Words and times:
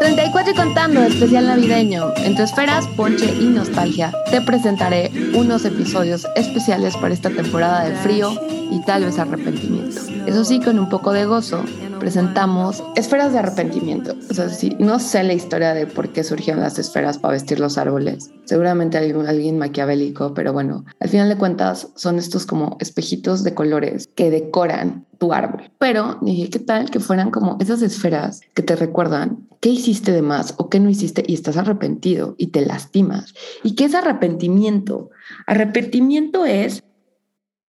34 0.00 0.52
y 0.52 0.54
contando, 0.54 1.02
especial 1.02 1.46
navideño. 1.46 2.12
Entre 2.18 2.44
esferas, 2.44 2.86
ponche 2.88 3.26
y 3.26 3.46
nostalgia, 3.46 4.12
te 4.30 4.40
presentaré 4.40 5.10
unos 5.34 5.64
episodios 5.64 6.26
especiales 6.36 6.96
para 6.96 7.14
esta 7.14 7.30
temporada 7.30 7.84
de 7.84 7.96
frío 7.96 8.32
y 8.70 8.80
tal 8.82 9.04
vez 9.04 9.18
arrepentimiento. 9.18 10.00
Eso 10.26 10.44
sí, 10.44 10.60
con 10.60 10.78
un 10.78 10.88
poco 10.88 11.12
de 11.12 11.24
gozo, 11.24 11.64
presentamos 11.98 12.82
esferas 12.96 13.32
de 13.32 13.38
arrepentimiento. 13.38 14.14
O 14.30 14.34
sea, 14.34 14.48
no 14.78 14.98
sé 14.98 15.22
la 15.24 15.34
historia 15.34 15.74
de 15.74 15.86
por 15.86 16.12
qué 16.12 16.24
surgieron 16.24 16.62
las 16.62 16.78
esferas 16.78 17.18
para 17.18 17.32
vestir 17.32 17.60
los 17.60 17.78
árboles. 17.78 18.30
Seguramente 18.44 18.98
hay 18.98 19.12
alguien 19.12 19.58
maquiavélico, 19.58 20.34
pero 20.34 20.52
bueno, 20.52 20.84
al 21.00 21.08
final 21.08 21.28
de 21.28 21.36
cuentas 21.36 21.88
son 21.94 22.18
estos 22.18 22.46
como 22.46 22.76
espejitos 22.80 23.44
de 23.44 23.54
colores 23.54 24.08
que 24.14 24.30
decoran 24.30 25.06
tu 25.18 25.32
árbol. 25.32 25.70
Pero 25.78 26.18
dije, 26.22 26.48
¿qué 26.48 26.58
tal 26.58 26.90
que 26.90 27.00
fueran 27.00 27.30
como 27.30 27.58
esas 27.60 27.82
esferas 27.82 28.40
que 28.54 28.62
te 28.62 28.76
recuerdan 28.76 29.46
qué 29.60 29.70
hiciste 29.70 30.12
de 30.12 30.22
más 30.22 30.54
o 30.58 30.68
qué 30.68 30.80
no 30.80 30.88
hiciste 30.88 31.24
y 31.26 31.34
estás 31.34 31.56
arrepentido 31.56 32.34
y 32.38 32.48
te 32.48 32.64
lastimas? 32.64 33.34
¿Y 33.62 33.74
qué 33.74 33.84
es 33.84 33.94
arrepentimiento? 33.94 35.10
Arrepentimiento 35.46 36.46
es 36.46 36.82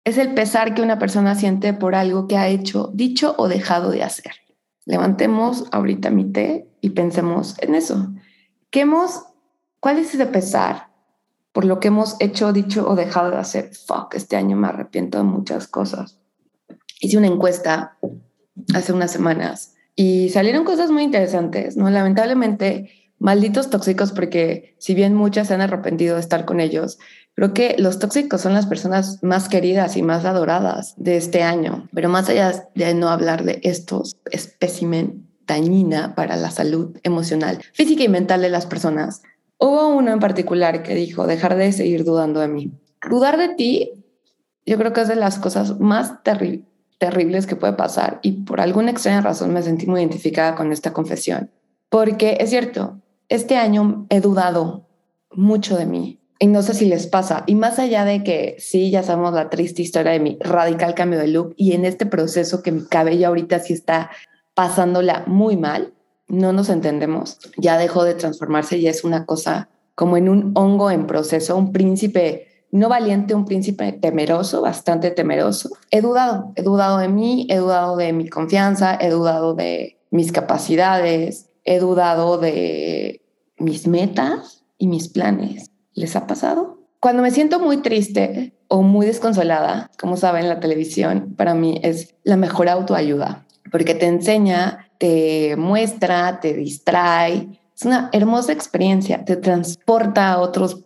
es 0.09 0.19
el 0.19 0.35
pesar 0.35 0.75
que 0.75 0.83
una 0.83 0.99
persona 0.99 1.35
siente 1.35 1.73
por 1.75 1.95
algo 1.95 2.27
que 2.27 2.37
ha 2.37 2.49
hecho, 2.49 2.91
dicho 2.95 3.35
o 3.39 3.49
dejado 3.49 3.91
de 3.91 4.03
hacer. 4.03 4.33
Levantemos 4.87 5.67
ahorita 5.71 6.11
mi 6.11 6.33
té 6.33 6.69
y 6.81 6.91
pensemos 6.91 7.57
en 7.61 7.75
eso. 7.75 8.09
¿Qué 8.71 8.81
hemos, 8.81 9.25
¿Cuál 9.81 9.99
es 9.99 10.15
ese 10.15 10.27
pesar 10.27 10.89
por 11.53 11.65
lo 11.65 11.79
que 11.79 11.89
hemos 11.89 12.17
hecho, 12.21 12.53
dicho 12.53 12.89
o 12.89 12.95
dejado 12.95 13.31
de 13.31 13.37
hacer? 13.37 13.71
Fuck, 13.75 14.15
este 14.15 14.37
año 14.37 14.57
me 14.57 14.69
arrepiento 14.69 15.19
de 15.19 15.25
muchas 15.25 15.69
cosas. 15.69 16.19
Hice 17.01 17.19
una 17.19 17.27
encuesta 17.27 17.99
hace 18.75 18.93
unas 18.93 19.11
semanas 19.11 19.75
y 19.95 20.31
salieron 20.31 20.65
cosas 20.65 20.91
muy 20.91 21.03
interesantes, 21.03 21.77
¿no? 21.77 21.91
Lamentablemente, 21.91 23.13
malditos 23.19 23.69
tóxicos, 23.71 24.13
porque 24.13 24.75
si 24.79 24.95
bien 24.95 25.15
muchas 25.15 25.49
se 25.49 25.55
han 25.55 25.61
arrepentido 25.61 26.15
de 26.15 26.21
estar 26.21 26.45
con 26.45 26.61
ellos, 26.61 26.99
Creo 27.39 27.55
que 27.55 27.77
los 27.79 28.01
tóxicos 28.01 28.41
son 28.41 28.53
las 28.53 28.67
personas 28.67 29.23
más 29.23 29.49
queridas 29.49 29.97
y 29.97 30.03
más 30.03 30.25
adoradas 30.25 30.95
de 30.97 31.17
este 31.17 31.45
año, 31.45 31.89
pero 31.95 32.09
más 32.09 32.29
allá 32.29 32.69
de 32.75 32.95
no 32.95 33.11
hablar 33.11 33.45
de 33.45 33.61
estos 33.63 34.17
espécimen 34.33 35.29
dañina 35.47 36.17
para 36.17 36.35
la 36.35 36.51
salud 36.51 36.99
emocional, 37.05 37.61
física 37.75 38.03
y 38.03 38.09
mental 38.09 38.43
de 38.43 38.49
las 38.49 38.67
personas, 38.67 39.23
hubo 39.57 39.87
uno 39.87 40.11
en 40.11 40.19
particular 40.19 40.83
que 40.83 40.97
dijo, 40.97 41.29
dejar 41.29 41.55
de 41.55 41.71
seguir 41.71 42.03
dudando 42.03 42.41
de 42.41 42.49
mí. 42.49 42.73
Dudar 43.09 43.39
de 43.39 43.51
ti, 43.51 43.93
yo 44.67 44.77
creo 44.77 44.93
que 44.93 45.03
es 45.03 45.09
de 45.09 45.15
las 45.15 45.39
cosas 45.39 45.79
más 45.79 46.25
terribles 46.25 47.47
que 47.47 47.55
puede 47.55 47.75
pasar 47.75 48.19
y 48.21 48.33
por 48.43 48.61
alguna 48.61 48.91
extraña 48.91 49.21
razón 49.21 49.53
me 49.53 49.63
sentí 49.63 49.87
muy 49.87 50.01
identificada 50.01 50.57
con 50.57 50.73
esta 50.73 50.93
confesión, 50.93 51.53
porque 51.89 52.39
es 52.41 52.51
cierto, 52.51 53.01
este 53.29 53.57
año 53.57 54.07
he 54.11 54.21
dudado 54.21 54.89
mucho 55.31 55.77
de 55.77 55.87
mí, 55.87 56.19
y 56.39 56.47
no 56.47 56.63
sé 56.63 56.75
si 56.75 56.87
les 56.87 57.07
pasa. 57.07 57.45
Y 57.47 57.55
más 57.55 57.79
allá 57.79 58.05
de 58.05 58.23
que 58.23 58.57
sí, 58.59 58.91
ya 58.91 59.03
sabemos 59.03 59.35
la 59.35 59.51
triste 59.51 59.83
historia 59.83 60.13
de 60.13 60.21
mi 60.21 60.39
radical 60.41 60.95
cambio 60.95 61.19
de 61.19 61.29
look 61.29 61.55
y 61.57 61.73
en 61.73 61.85
este 61.85 62.07
proceso 62.07 62.63
que 62.63 62.73
mi 62.73 62.85
cabello 62.85 63.29
ahorita 63.29 63.59
sí 63.59 63.73
está 63.73 64.11
pasándola 64.55 65.25
muy 65.27 65.57
mal, 65.57 65.95
no 66.29 66.53
nos 66.53 66.69
entendemos. 66.69 67.39
Ya 67.57 67.79
dejó 67.79 68.05
de 68.05 68.15
transformarse 68.15 68.79
y 68.79 68.87
es 68.87 69.05
una 69.05 69.25
cosa 69.27 69.69
como 69.95 70.17
en 70.17 70.29
un 70.29 70.53
hongo 70.55 70.91
en 70.91 71.07
proceso, 71.07 71.57
un 71.57 71.73
príncipe 71.73 72.47
no 72.71 72.89
valiente, 72.89 73.35
un 73.35 73.47
príncipe 73.47 73.93
temeroso, 73.93 74.61
bastante 74.61 75.11
temeroso. 75.11 75.71
He 75.91 76.03
dudado, 76.03 76.53
he 76.55 76.63
dudado 76.63 76.99
de 76.99 77.09
mí, 77.09 77.47
he 77.51 77.57
dudado 77.57 77.97
de 77.97 78.13
mi 78.13 78.29
confianza, 78.29 78.97
he 79.01 79.11
dudado 79.11 79.55
de 79.55 79.99
mis 80.11 80.33
capacidades, 80.33 81.51
he 81.65 81.81
dudado 81.81 82.39
de 82.39 83.23
mis 83.57 83.89
metas 83.89 84.65
y 84.77 84.87
mis 84.87 85.09
planes. 85.09 85.71
¿Les 85.99 86.15
ha 86.15 86.29
pasado? 86.29 86.79
Cuando 87.01 87.23
me 87.23 87.33
siento 87.33 87.59
muy 87.59 87.79
triste 87.79 88.55
o 88.69 88.83
muy 88.83 89.05
desconsolada, 89.05 89.91
como 89.99 90.17
saben, 90.17 90.49
la 90.49 90.61
televisión 90.61 91.35
para 91.37 91.55
mí 91.55 91.81
es 91.83 92.15
la 92.23 92.37
mejor 92.37 92.69
autoayuda, 92.69 93.47
porque 93.73 93.97
te 93.97 94.07
enseña, 94.07 94.91
te 94.99 95.57
muestra, 95.57 96.39
te 96.39 96.55
distrae. 96.55 97.61
Es 97.77 97.85
una 97.85 98.11
hermosa 98.13 98.53
experiencia, 98.53 99.25
te 99.25 99.35
transporta 99.35 100.31
a 100.31 100.39
otros 100.39 100.85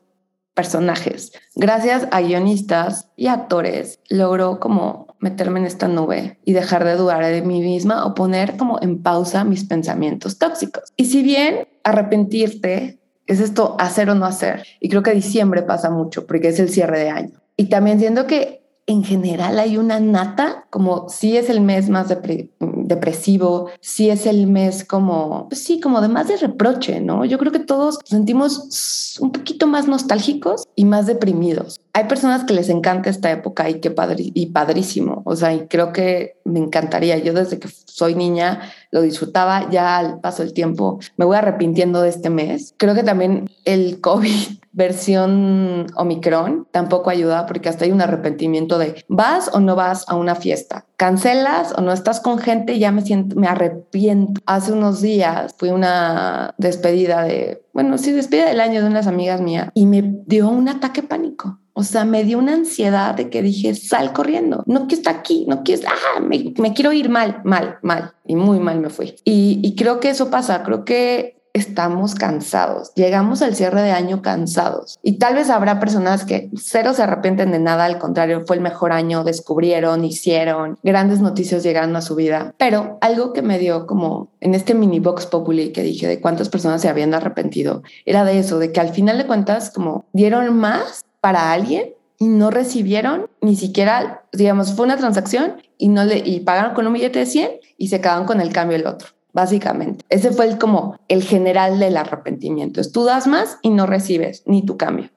personajes. 0.54 1.32
Gracias 1.56 2.08
a 2.10 2.22
guionistas 2.22 3.10
y 3.14 3.26
actores 3.26 4.00
logro 4.08 4.60
como 4.60 5.14
meterme 5.18 5.60
en 5.60 5.66
esta 5.66 5.88
nube 5.88 6.38
y 6.46 6.54
dejar 6.54 6.84
de 6.84 6.96
dudar 6.96 7.24
de 7.24 7.42
mí 7.42 7.60
misma 7.60 8.06
o 8.06 8.14
poner 8.14 8.56
como 8.56 8.78
en 8.80 9.02
pausa 9.02 9.44
mis 9.44 9.64
pensamientos 9.64 10.38
tóxicos. 10.38 10.92
Y 10.96 11.06
si 11.06 11.22
bien 11.22 11.68
arrepentirte 11.84 13.01
es 13.26 13.40
esto 13.40 13.76
hacer 13.78 14.10
o 14.10 14.14
no 14.14 14.26
hacer. 14.26 14.64
Y 14.80 14.88
creo 14.88 15.02
que 15.02 15.12
diciembre 15.12 15.62
pasa 15.62 15.90
mucho 15.90 16.26
porque 16.26 16.48
es 16.48 16.58
el 16.58 16.68
cierre 16.68 16.98
de 16.98 17.10
año. 17.10 17.40
Y 17.56 17.66
también 17.66 17.98
siento 17.98 18.26
que 18.26 18.62
en 18.86 19.04
general 19.04 19.58
hay 19.58 19.76
una 19.76 20.00
nata, 20.00 20.66
como 20.70 21.08
si 21.08 21.36
es 21.36 21.48
el 21.48 21.60
mes 21.60 21.88
más 21.88 22.08
depresivo, 22.08 23.70
si 23.80 24.10
es 24.10 24.26
el 24.26 24.48
mes 24.48 24.84
como, 24.84 25.48
pues 25.48 25.62
sí, 25.62 25.78
como 25.78 26.00
de 26.00 26.08
más 26.08 26.28
de 26.28 26.36
reproche, 26.36 27.00
¿no? 27.00 27.24
Yo 27.24 27.38
creo 27.38 27.52
que 27.52 27.60
todos 27.60 27.98
sentimos 28.04 29.18
un 29.20 29.30
poquito 29.30 29.66
más 29.68 29.86
nostálgicos 29.86 30.64
y 30.74 30.84
más 30.84 31.06
deprimidos. 31.06 31.80
Hay 31.94 32.04
personas 32.04 32.44
que 32.44 32.54
les 32.54 32.70
encanta 32.70 33.10
esta 33.10 33.30
época 33.30 33.68
y 33.68 33.80
qué 33.80 33.90
padre 33.90 34.30
y 34.32 34.46
padrísimo, 34.46 35.22
o 35.26 35.36
sea, 35.36 35.52
y 35.52 35.66
creo 35.66 35.92
que 35.92 36.38
me 36.44 36.58
encantaría. 36.58 37.18
Yo 37.18 37.34
desde 37.34 37.58
que 37.58 37.68
soy 37.68 38.14
niña 38.14 38.60
lo 38.90 39.02
disfrutaba, 39.02 39.68
ya 39.70 39.98
al 39.98 40.20
paso 40.20 40.42
del 40.42 40.54
tiempo 40.54 41.00
me 41.18 41.26
voy 41.26 41.36
arrepintiendo 41.36 42.00
de 42.00 42.08
este 42.08 42.30
mes. 42.30 42.74
Creo 42.78 42.94
que 42.94 43.02
también 43.02 43.50
el 43.66 44.00
COVID 44.00 44.62
versión 44.72 45.86
Omicron 45.96 46.66
tampoco 46.70 47.10
ayuda 47.10 47.44
porque 47.44 47.68
hasta 47.68 47.84
hay 47.84 47.92
un 47.92 48.00
arrepentimiento 48.00 48.78
de 48.78 49.04
vas 49.08 49.50
o 49.52 49.60
no 49.60 49.76
vas 49.76 50.08
a 50.08 50.16
una 50.16 50.34
fiesta, 50.34 50.86
cancelas 50.96 51.74
o 51.76 51.82
no 51.82 51.92
estás 51.92 52.20
con 52.20 52.38
gente 52.38 52.78
ya 52.78 52.90
me 52.90 53.02
siento, 53.02 53.36
me 53.36 53.48
arrepiento. 53.48 54.40
Hace 54.46 54.72
unos 54.72 55.02
días 55.02 55.54
fui 55.58 55.68
una 55.68 56.54
despedida 56.56 57.22
de, 57.22 57.62
bueno, 57.74 57.98
sí, 57.98 58.12
despedida 58.12 58.46
del 58.46 58.60
año 58.60 58.80
de 58.80 58.88
unas 58.88 59.06
amigas 59.06 59.42
mías 59.42 59.68
y 59.74 59.84
me 59.84 60.02
dio 60.26 60.48
un 60.48 60.70
ataque 60.70 61.02
pánico. 61.02 61.58
O 61.74 61.82
sea, 61.82 62.04
me 62.04 62.24
dio 62.24 62.38
una 62.38 62.54
ansiedad 62.54 63.14
de 63.14 63.30
que 63.30 63.42
dije, 63.42 63.74
sal 63.74 64.12
corriendo, 64.12 64.62
no 64.66 64.86
quiero 64.86 64.96
estar 64.96 65.16
aquí, 65.16 65.46
no 65.48 65.62
quiero, 65.62 65.82
ah, 65.88 66.20
me, 66.20 66.52
me, 66.58 66.74
quiero 66.74 66.92
ir 66.92 67.08
mal, 67.08 67.40
mal, 67.44 67.78
mal. 67.82 68.12
Y 68.26 68.36
muy 68.36 68.60
mal 68.60 68.80
me 68.80 68.90
fui. 68.90 69.14
Y, 69.24 69.60
y 69.62 69.74
creo 69.74 70.00
que 70.00 70.10
eso 70.10 70.30
pasa, 70.30 70.62
creo 70.62 70.84
que 70.84 71.42
estamos 71.54 72.14
cansados, 72.14 72.92
llegamos 72.94 73.42
al 73.42 73.54
cierre 73.54 73.82
de 73.82 73.90
año 73.90 74.22
cansados 74.22 74.98
y 75.02 75.18
tal 75.18 75.34
vez 75.34 75.50
habrá 75.50 75.80
personas 75.80 76.24
que 76.24 76.50
cero 76.56 76.94
se 76.94 77.02
arrepienten 77.02 77.52
de 77.52 77.58
nada, 77.58 77.84
al 77.84 77.98
contrario, 77.98 78.44
fue 78.46 78.56
el 78.56 78.62
mejor 78.62 78.92
año, 78.92 79.22
descubrieron, 79.22 80.04
hicieron, 80.04 80.78
grandes 80.82 81.20
noticias 81.20 81.62
llegaron 81.62 81.94
a 81.94 82.00
su 82.00 82.14
vida, 82.14 82.54
pero 82.56 82.96
algo 83.02 83.34
que 83.34 83.42
me 83.42 83.58
dio 83.58 83.86
como 83.86 84.30
en 84.40 84.54
este 84.54 84.74
mini 84.74 84.98
box 84.98 85.26
populi 85.26 85.72
que 85.72 85.82
dije 85.82 86.08
de 86.08 86.20
cuántas 86.20 86.48
personas 86.48 86.80
se 86.80 86.88
habían 86.88 87.12
arrepentido, 87.12 87.82
era 88.06 88.24
de 88.24 88.38
eso, 88.38 88.58
de 88.58 88.72
que 88.72 88.80
al 88.80 88.90
final 88.90 89.18
de 89.18 89.26
cuentas 89.26 89.70
como 89.70 90.06
dieron 90.12 90.56
más 90.56 91.04
para 91.22 91.52
alguien 91.52 91.94
y 92.18 92.28
no 92.28 92.50
recibieron 92.50 93.30
ni 93.40 93.56
siquiera, 93.56 94.26
digamos, 94.32 94.74
fue 94.74 94.84
una 94.84 94.98
transacción 94.98 95.62
y 95.78 95.88
no 95.88 96.04
le 96.04 96.18
y 96.18 96.40
pagaron 96.40 96.74
con 96.74 96.86
un 96.86 96.92
billete 96.92 97.20
de 97.20 97.26
100 97.26 97.50
y 97.78 97.88
se 97.88 98.02
quedaron 98.02 98.26
con 98.26 98.42
el 98.42 98.52
cambio 98.52 98.76
el 98.76 98.86
otro 98.86 99.08
básicamente. 99.32 100.04
Ese 100.10 100.30
fue 100.30 100.46
el, 100.46 100.58
como 100.58 100.96
el 101.08 101.22
general 101.22 101.78
del 101.78 101.96
arrepentimiento. 101.96 102.80
Es 102.80 102.92
tú 102.92 103.04
das 103.04 103.26
más 103.26 103.58
y 103.62 103.70
no 103.70 103.86
recibes 103.86 104.42
ni 104.44 104.62
tu 104.62 104.76
cambio. 104.76 105.08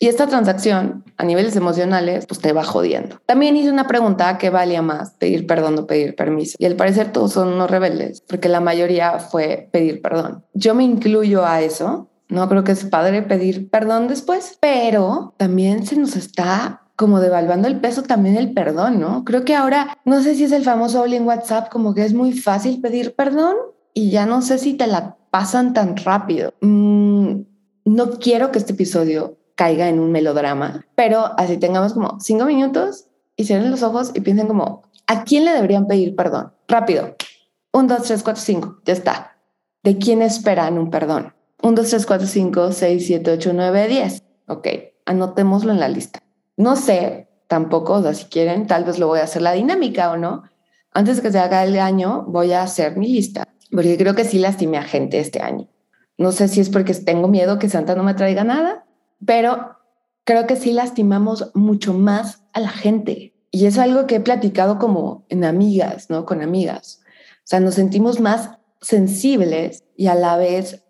Y 0.00 0.08
esta 0.08 0.26
transacción 0.26 1.04
a 1.16 1.24
niveles 1.24 1.54
emocionales, 1.54 2.26
pues 2.26 2.40
te 2.40 2.52
va 2.52 2.64
jodiendo. 2.64 3.20
También 3.24 3.56
hice 3.56 3.70
una 3.70 3.86
pregunta 3.86 4.36
que 4.36 4.50
valía 4.50 4.82
más, 4.82 5.12
pedir 5.12 5.46
perdón 5.46 5.78
o 5.78 5.86
pedir 5.86 6.16
permiso. 6.16 6.56
Y 6.58 6.64
al 6.64 6.74
parecer 6.74 7.12
todos 7.12 7.34
son 7.34 7.52
unos 7.52 7.70
rebeldes, 7.70 8.20
porque 8.26 8.48
la 8.48 8.58
mayoría 8.58 9.20
fue 9.20 9.68
pedir 9.70 10.02
perdón. 10.02 10.44
Yo 10.54 10.74
me 10.74 10.82
incluyo 10.82 11.46
a 11.46 11.60
eso. 11.60 12.08
No 12.32 12.48
creo 12.48 12.64
que 12.64 12.72
es 12.72 12.86
padre 12.86 13.20
pedir 13.20 13.68
perdón 13.68 14.08
después, 14.08 14.56
pero 14.58 15.34
también 15.36 15.84
se 15.86 15.96
nos 15.96 16.16
está 16.16 16.80
como 16.96 17.20
devaluando 17.20 17.68
el 17.68 17.78
peso 17.78 18.04
también 18.04 18.38
el 18.38 18.54
perdón, 18.54 19.00
¿no? 19.00 19.22
Creo 19.24 19.44
que 19.44 19.54
ahora, 19.54 19.98
no 20.06 20.22
sé 20.22 20.34
si 20.34 20.44
es 20.44 20.52
el 20.52 20.64
famoso 20.64 21.02
all 21.02 21.12
en 21.12 21.26
WhatsApp, 21.26 21.68
como 21.70 21.94
que 21.94 22.06
es 22.06 22.14
muy 22.14 22.32
fácil 22.32 22.80
pedir 22.80 23.14
perdón 23.14 23.54
y 23.92 24.08
ya 24.10 24.24
no 24.24 24.40
sé 24.40 24.56
si 24.56 24.72
te 24.72 24.86
la 24.86 25.18
pasan 25.30 25.74
tan 25.74 25.94
rápido. 25.98 26.54
Mm, 26.62 27.42
no 27.84 28.10
quiero 28.12 28.50
que 28.50 28.58
este 28.58 28.72
episodio 28.72 29.36
caiga 29.54 29.90
en 29.90 30.00
un 30.00 30.10
melodrama, 30.10 30.86
pero 30.94 31.32
así 31.36 31.58
tengamos 31.58 31.92
como 31.92 32.18
cinco 32.18 32.46
minutos 32.46 33.08
y 33.36 33.44
cierren 33.44 33.70
los 33.70 33.82
ojos 33.82 34.10
y 34.14 34.22
piensen 34.22 34.46
como, 34.46 34.84
¿a 35.06 35.24
quién 35.24 35.44
le 35.44 35.52
deberían 35.52 35.86
pedir 35.86 36.16
perdón? 36.16 36.54
Rápido. 36.66 37.14
Un, 37.74 37.88
dos, 37.88 38.04
tres, 38.04 38.22
cuatro, 38.22 38.42
cinco. 38.42 38.78
Ya 38.86 38.94
está. 38.94 39.36
¿De 39.82 39.98
quién 39.98 40.22
esperan 40.22 40.78
un 40.78 40.88
perdón? 40.88 41.34
Un, 41.64 41.76
dos, 41.76 41.90
tres, 41.90 42.06
cuatro, 42.06 42.26
cinco, 42.26 42.72
seis, 42.72 43.06
siete, 43.06 43.30
ocho, 43.30 43.52
nueve, 43.52 43.86
diez. 43.86 44.24
Ok, 44.48 44.66
anotémoslo 45.06 45.70
en 45.70 45.78
la 45.78 45.88
lista. 45.88 46.20
No 46.56 46.74
sé 46.74 47.28
tampoco, 47.46 47.94
o 47.94 48.02
sea, 48.02 48.14
si 48.14 48.24
quieren, 48.24 48.66
tal 48.66 48.82
vez 48.82 48.98
lo 48.98 49.06
voy 49.06 49.20
a 49.20 49.24
hacer 49.24 49.42
la 49.42 49.52
dinámica 49.52 50.10
o 50.10 50.16
no. 50.16 50.42
Antes 50.90 51.16
de 51.16 51.22
que 51.22 51.30
se 51.30 51.38
haga 51.38 51.62
el 51.62 51.78
año, 51.78 52.24
voy 52.26 52.52
a 52.52 52.64
hacer 52.64 52.96
mi 52.96 53.06
lista. 53.08 53.46
porque 53.70 53.96
creo 53.96 54.16
que 54.16 54.24
sí 54.24 54.40
lastimé 54.40 54.76
a 54.78 54.82
gente 54.82 55.20
este 55.20 55.40
año. 55.40 55.68
No 56.18 56.32
sé 56.32 56.48
si 56.48 56.60
es 56.60 56.68
porque 56.68 56.94
tengo 56.94 57.28
miedo 57.28 57.60
que 57.60 57.68
Santa 57.68 57.94
no 57.94 58.02
me 58.02 58.14
traiga 58.14 58.42
nada, 58.42 58.84
pero 59.24 59.76
creo 60.24 60.48
que 60.48 60.56
sí 60.56 60.72
lastimamos 60.72 61.52
mucho 61.54 61.94
más 61.94 62.42
a 62.52 62.60
la 62.60 62.70
gente. 62.70 63.34
Y 63.52 63.66
es 63.66 63.78
algo 63.78 64.06
que 64.08 64.16
he 64.16 64.20
platicado 64.20 64.78
como 64.80 65.26
en 65.28 65.44
amigas, 65.44 66.10
¿no? 66.10 66.26
Con 66.26 66.42
amigas. 66.42 67.02
O 67.38 67.44
sea, 67.44 67.60
nos 67.60 67.74
sentimos 67.74 68.18
más 68.18 68.50
sensibles 68.80 69.84
y 69.96 70.08
a 70.08 70.16
la 70.16 70.36
vez 70.36 70.81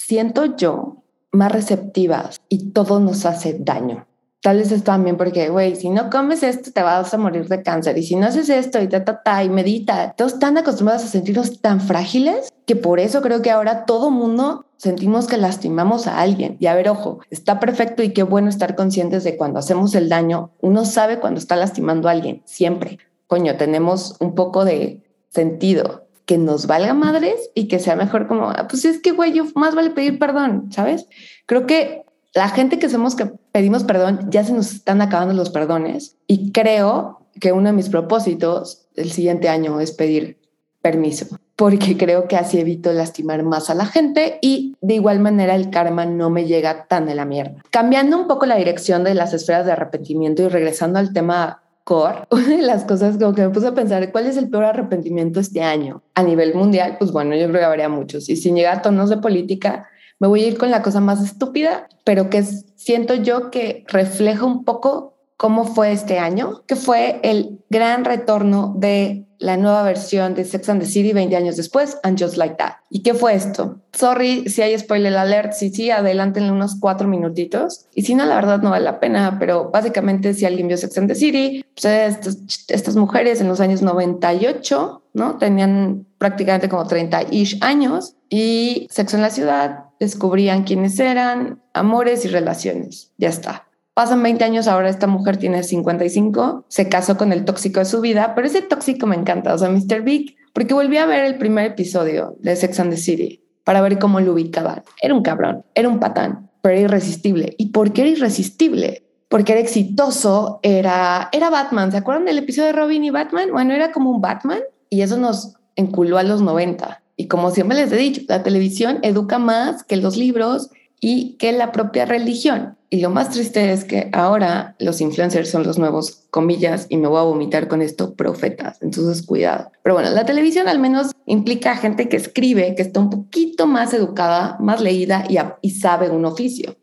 siento 0.00 0.56
yo 0.56 0.96
más 1.30 1.52
receptivas 1.52 2.40
y 2.48 2.70
todo 2.70 3.00
nos 3.00 3.26
hace 3.26 3.56
daño. 3.60 4.06
Tal 4.42 4.56
vez 4.56 4.72
es 4.72 4.82
también 4.82 5.18
porque, 5.18 5.50
güey, 5.50 5.76
si 5.76 5.90
no 5.90 6.08
comes 6.08 6.42
esto 6.42 6.70
te 6.72 6.82
vas 6.82 7.12
a 7.12 7.18
morir 7.18 7.46
de 7.46 7.62
cáncer 7.62 7.98
y 7.98 8.02
si 8.02 8.16
no 8.16 8.26
haces 8.26 8.48
esto 8.48 8.80
y 8.80 8.88
ta, 8.88 9.04
ta, 9.04 9.22
ta, 9.22 9.44
y 9.44 9.50
medita, 9.50 10.14
todos 10.16 10.32
están 10.32 10.56
acostumbrados 10.56 11.04
a 11.04 11.08
sentirnos 11.08 11.60
tan 11.60 11.82
frágiles 11.82 12.50
que 12.64 12.74
por 12.76 12.98
eso 12.98 13.20
creo 13.20 13.42
que 13.42 13.50
ahora 13.50 13.84
todo 13.84 14.10
mundo 14.10 14.64
sentimos 14.78 15.26
que 15.26 15.36
lastimamos 15.36 16.06
a 16.06 16.18
alguien. 16.18 16.56
Y 16.58 16.66
a 16.66 16.74
ver, 16.74 16.88
ojo, 16.88 17.20
está 17.28 17.60
perfecto 17.60 18.02
y 18.02 18.14
qué 18.14 18.22
bueno 18.22 18.48
estar 18.48 18.76
conscientes 18.76 19.22
de 19.22 19.36
cuando 19.36 19.58
hacemos 19.58 19.94
el 19.94 20.08
daño, 20.08 20.52
uno 20.62 20.86
sabe 20.86 21.20
cuando 21.20 21.38
está 21.38 21.56
lastimando 21.56 22.08
a 22.08 22.12
alguien, 22.12 22.40
siempre. 22.46 22.98
Coño, 23.26 23.58
tenemos 23.58 24.16
un 24.18 24.34
poco 24.34 24.64
de 24.64 25.02
sentido 25.28 26.06
que 26.30 26.38
nos 26.38 26.68
valga 26.68 26.94
madres 26.94 27.50
y 27.56 27.66
que 27.66 27.80
sea 27.80 27.96
mejor 27.96 28.28
como, 28.28 28.50
ah, 28.50 28.68
pues 28.70 28.84
es 28.84 29.00
que, 29.00 29.10
güey, 29.10 29.32
yo 29.32 29.46
más 29.56 29.74
vale 29.74 29.90
pedir 29.90 30.16
perdón, 30.20 30.70
¿sabes? 30.70 31.08
Creo 31.44 31.66
que 31.66 32.04
la 32.34 32.48
gente 32.48 32.78
que 32.78 32.88
somos 32.88 33.16
que 33.16 33.26
pedimos 33.50 33.82
perdón, 33.82 34.30
ya 34.30 34.44
se 34.44 34.52
nos 34.52 34.70
están 34.70 35.02
acabando 35.02 35.34
los 35.34 35.50
perdones 35.50 36.18
y 36.28 36.52
creo 36.52 37.26
que 37.40 37.50
uno 37.50 37.70
de 37.70 37.72
mis 37.72 37.88
propósitos 37.88 38.86
el 38.94 39.10
siguiente 39.10 39.48
año 39.48 39.80
es 39.80 39.90
pedir 39.90 40.38
permiso, 40.80 41.26
porque 41.56 41.96
creo 41.96 42.28
que 42.28 42.36
así 42.36 42.60
evito 42.60 42.92
lastimar 42.92 43.42
más 43.42 43.68
a 43.68 43.74
la 43.74 43.86
gente 43.86 44.38
y 44.40 44.76
de 44.80 44.94
igual 44.94 45.18
manera 45.18 45.56
el 45.56 45.70
karma 45.70 46.06
no 46.06 46.30
me 46.30 46.44
llega 46.44 46.86
tan 46.86 47.06
de 47.06 47.16
la 47.16 47.24
mierda. 47.24 47.60
Cambiando 47.70 48.16
un 48.16 48.28
poco 48.28 48.46
la 48.46 48.54
dirección 48.54 49.02
de 49.02 49.14
las 49.14 49.34
esferas 49.34 49.66
de 49.66 49.72
arrepentimiento 49.72 50.44
y 50.44 50.48
regresando 50.48 51.00
al 51.00 51.12
tema 51.12 51.64
core, 51.90 52.20
una 52.30 52.46
de 52.46 52.62
las 52.62 52.84
cosas 52.84 53.18
como 53.18 53.34
que 53.34 53.42
me 53.42 53.50
puse 53.50 53.66
a 53.66 53.74
pensar, 53.74 54.12
¿cuál 54.12 54.26
es 54.26 54.36
el 54.36 54.48
peor 54.48 54.64
arrepentimiento 54.64 55.40
este 55.40 55.60
año? 55.60 56.04
A 56.14 56.22
nivel 56.22 56.54
mundial, 56.54 56.94
pues 57.00 57.10
bueno, 57.10 57.34
yo 57.34 57.48
creo 57.48 57.58
que 57.58 57.64
habría 57.64 57.88
muchos. 57.88 58.28
Y 58.28 58.36
sin 58.36 58.54
llegar 58.54 58.78
a 58.78 58.82
tonos 58.82 59.10
de 59.10 59.16
política, 59.16 59.88
me 60.20 60.28
voy 60.28 60.44
a 60.44 60.46
ir 60.46 60.56
con 60.56 60.70
la 60.70 60.82
cosa 60.82 61.00
más 61.00 61.20
estúpida, 61.20 61.88
pero 62.04 62.30
que 62.30 62.44
siento 62.44 63.14
yo 63.14 63.50
que 63.50 63.84
refleja 63.88 64.44
un 64.44 64.64
poco 64.64 65.16
cómo 65.40 65.64
fue 65.64 65.90
este 65.90 66.18
año, 66.18 66.64
que 66.66 66.76
fue 66.76 67.18
el 67.22 67.60
gran 67.70 68.04
retorno 68.04 68.74
de 68.76 69.24
la 69.38 69.56
nueva 69.56 69.82
versión 69.84 70.34
de 70.34 70.44
Sex 70.44 70.68
and 70.68 70.82
the 70.82 70.86
City 70.86 71.14
20 71.14 71.34
años 71.34 71.56
después, 71.56 71.96
and 72.02 72.22
Just 72.22 72.36
Like 72.36 72.56
That. 72.56 72.72
¿Y 72.90 73.02
qué 73.02 73.14
fue 73.14 73.32
esto? 73.32 73.80
Sorry 73.94 74.50
si 74.50 74.60
hay 74.60 74.78
spoiler 74.78 75.16
alert, 75.16 75.54
si 75.54 75.70
sí, 75.70 75.90
adelántenle 75.90 76.52
unos 76.52 76.76
cuatro 76.78 77.08
minutitos. 77.08 77.86
Y 77.94 78.02
si 78.02 78.14
no, 78.14 78.26
la 78.26 78.34
verdad 78.34 78.60
no 78.60 78.68
vale 78.68 78.84
la 78.84 79.00
pena, 79.00 79.38
pero 79.40 79.70
básicamente 79.70 80.34
si 80.34 80.44
alguien 80.44 80.68
vio 80.68 80.76
Sex 80.76 80.98
and 80.98 81.08
the 81.08 81.14
City, 81.14 81.64
pues 81.74 81.86
estas, 81.86 82.36
estas 82.68 82.96
mujeres 82.96 83.40
en 83.40 83.48
los 83.48 83.60
años 83.60 83.80
98, 83.80 85.02
¿no? 85.14 85.38
Tenían 85.38 86.04
prácticamente 86.18 86.68
como 86.68 86.84
30-ish 86.84 87.62
años 87.62 88.14
y 88.28 88.86
Sexo 88.90 89.16
en 89.16 89.22
la 89.22 89.30
Ciudad 89.30 89.84
descubrían 89.98 90.64
quiénes 90.64 91.00
eran, 91.00 91.62
amores 91.72 92.26
y 92.26 92.28
relaciones. 92.28 93.12
Ya 93.16 93.30
está. 93.30 93.69
Pasan 93.94 94.22
20 94.22 94.44
años, 94.44 94.68
ahora 94.68 94.88
esta 94.88 95.06
mujer 95.06 95.36
tiene 95.36 95.62
55, 95.62 96.64
se 96.68 96.88
casó 96.88 97.16
con 97.16 97.32
el 97.32 97.44
tóxico 97.44 97.80
de 97.80 97.86
su 97.86 98.00
vida, 98.00 98.34
pero 98.34 98.46
ese 98.46 98.62
tóxico 98.62 99.06
me 99.06 99.16
encanta, 99.16 99.52
o 99.52 99.58
sea, 99.58 99.68
Mr. 99.68 100.02
Big, 100.02 100.36
porque 100.52 100.74
volví 100.74 100.96
a 100.96 101.06
ver 101.06 101.24
el 101.24 101.38
primer 101.38 101.66
episodio 101.66 102.36
de 102.40 102.56
Sex 102.56 102.80
and 102.80 102.90
the 102.90 102.96
City 102.96 103.42
para 103.64 103.80
ver 103.82 103.98
cómo 103.98 104.20
lo 104.20 104.32
ubicaban. 104.32 104.82
Era 105.00 105.14
un 105.14 105.22
cabrón, 105.22 105.64
era 105.74 105.88
un 105.88 106.00
patán, 106.00 106.50
pero 106.62 106.74
era 106.74 106.84
irresistible. 106.84 107.54
¿Y 107.58 107.66
por 107.66 107.92
qué 107.92 108.02
era 108.02 108.10
irresistible? 108.10 109.04
Porque 109.28 109.52
era 109.52 109.60
exitoso, 109.60 110.60
era, 110.62 111.28
era 111.32 111.50
Batman. 111.50 111.92
¿Se 111.92 111.98
acuerdan 111.98 112.24
del 112.24 112.38
episodio 112.38 112.68
de 112.68 112.72
Robin 112.72 113.04
y 113.04 113.10
Batman? 113.10 113.50
Bueno, 113.52 113.74
era 113.74 113.92
como 113.92 114.10
un 114.10 114.20
Batman 114.20 114.60
y 114.88 115.02
eso 115.02 115.18
nos 115.18 115.54
enculó 115.76 116.18
a 116.18 116.24
los 116.24 116.42
90. 116.42 117.02
Y 117.16 117.28
como 117.28 117.50
siempre 117.50 117.76
les 117.76 117.92
he 117.92 117.96
dicho, 117.96 118.22
la 118.28 118.42
televisión 118.42 118.98
educa 119.02 119.38
más 119.38 119.84
que 119.84 119.96
los 119.96 120.16
libros 120.16 120.70
y 121.00 121.36
que 121.38 121.52
la 121.52 121.72
propia 121.72 122.04
religión. 122.04 122.76
Y 122.90 123.00
lo 123.00 123.10
más 123.10 123.30
triste 123.30 123.72
es 123.72 123.84
que 123.84 124.10
ahora 124.12 124.74
los 124.78 125.00
influencers 125.00 125.50
son 125.50 125.62
los 125.62 125.78
nuevos, 125.78 126.24
comillas, 126.30 126.86
y 126.88 126.96
me 126.96 127.08
voy 127.08 127.20
a 127.20 127.24
vomitar 127.24 127.68
con 127.68 127.82
esto, 127.82 128.14
profetas. 128.14 128.78
Entonces, 128.82 129.24
cuidado. 129.24 129.70
Pero 129.82 129.94
bueno, 129.94 130.10
la 130.10 130.26
televisión 130.26 130.68
al 130.68 130.80
menos 130.80 131.12
implica 131.26 131.76
gente 131.76 132.08
que 132.08 132.16
escribe, 132.16 132.74
que 132.74 132.82
está 132.82 133.00
un 133.00 133.10
poquito 133.10 133.66
más 133.66 133.94
educada, 133.94 134.56
más 134.60 134.80
leída 134.80 135.24
y, 135.62 135.70
sabe 135.70 136.10
un 136.10 136.24
oficio. 136.24 136.76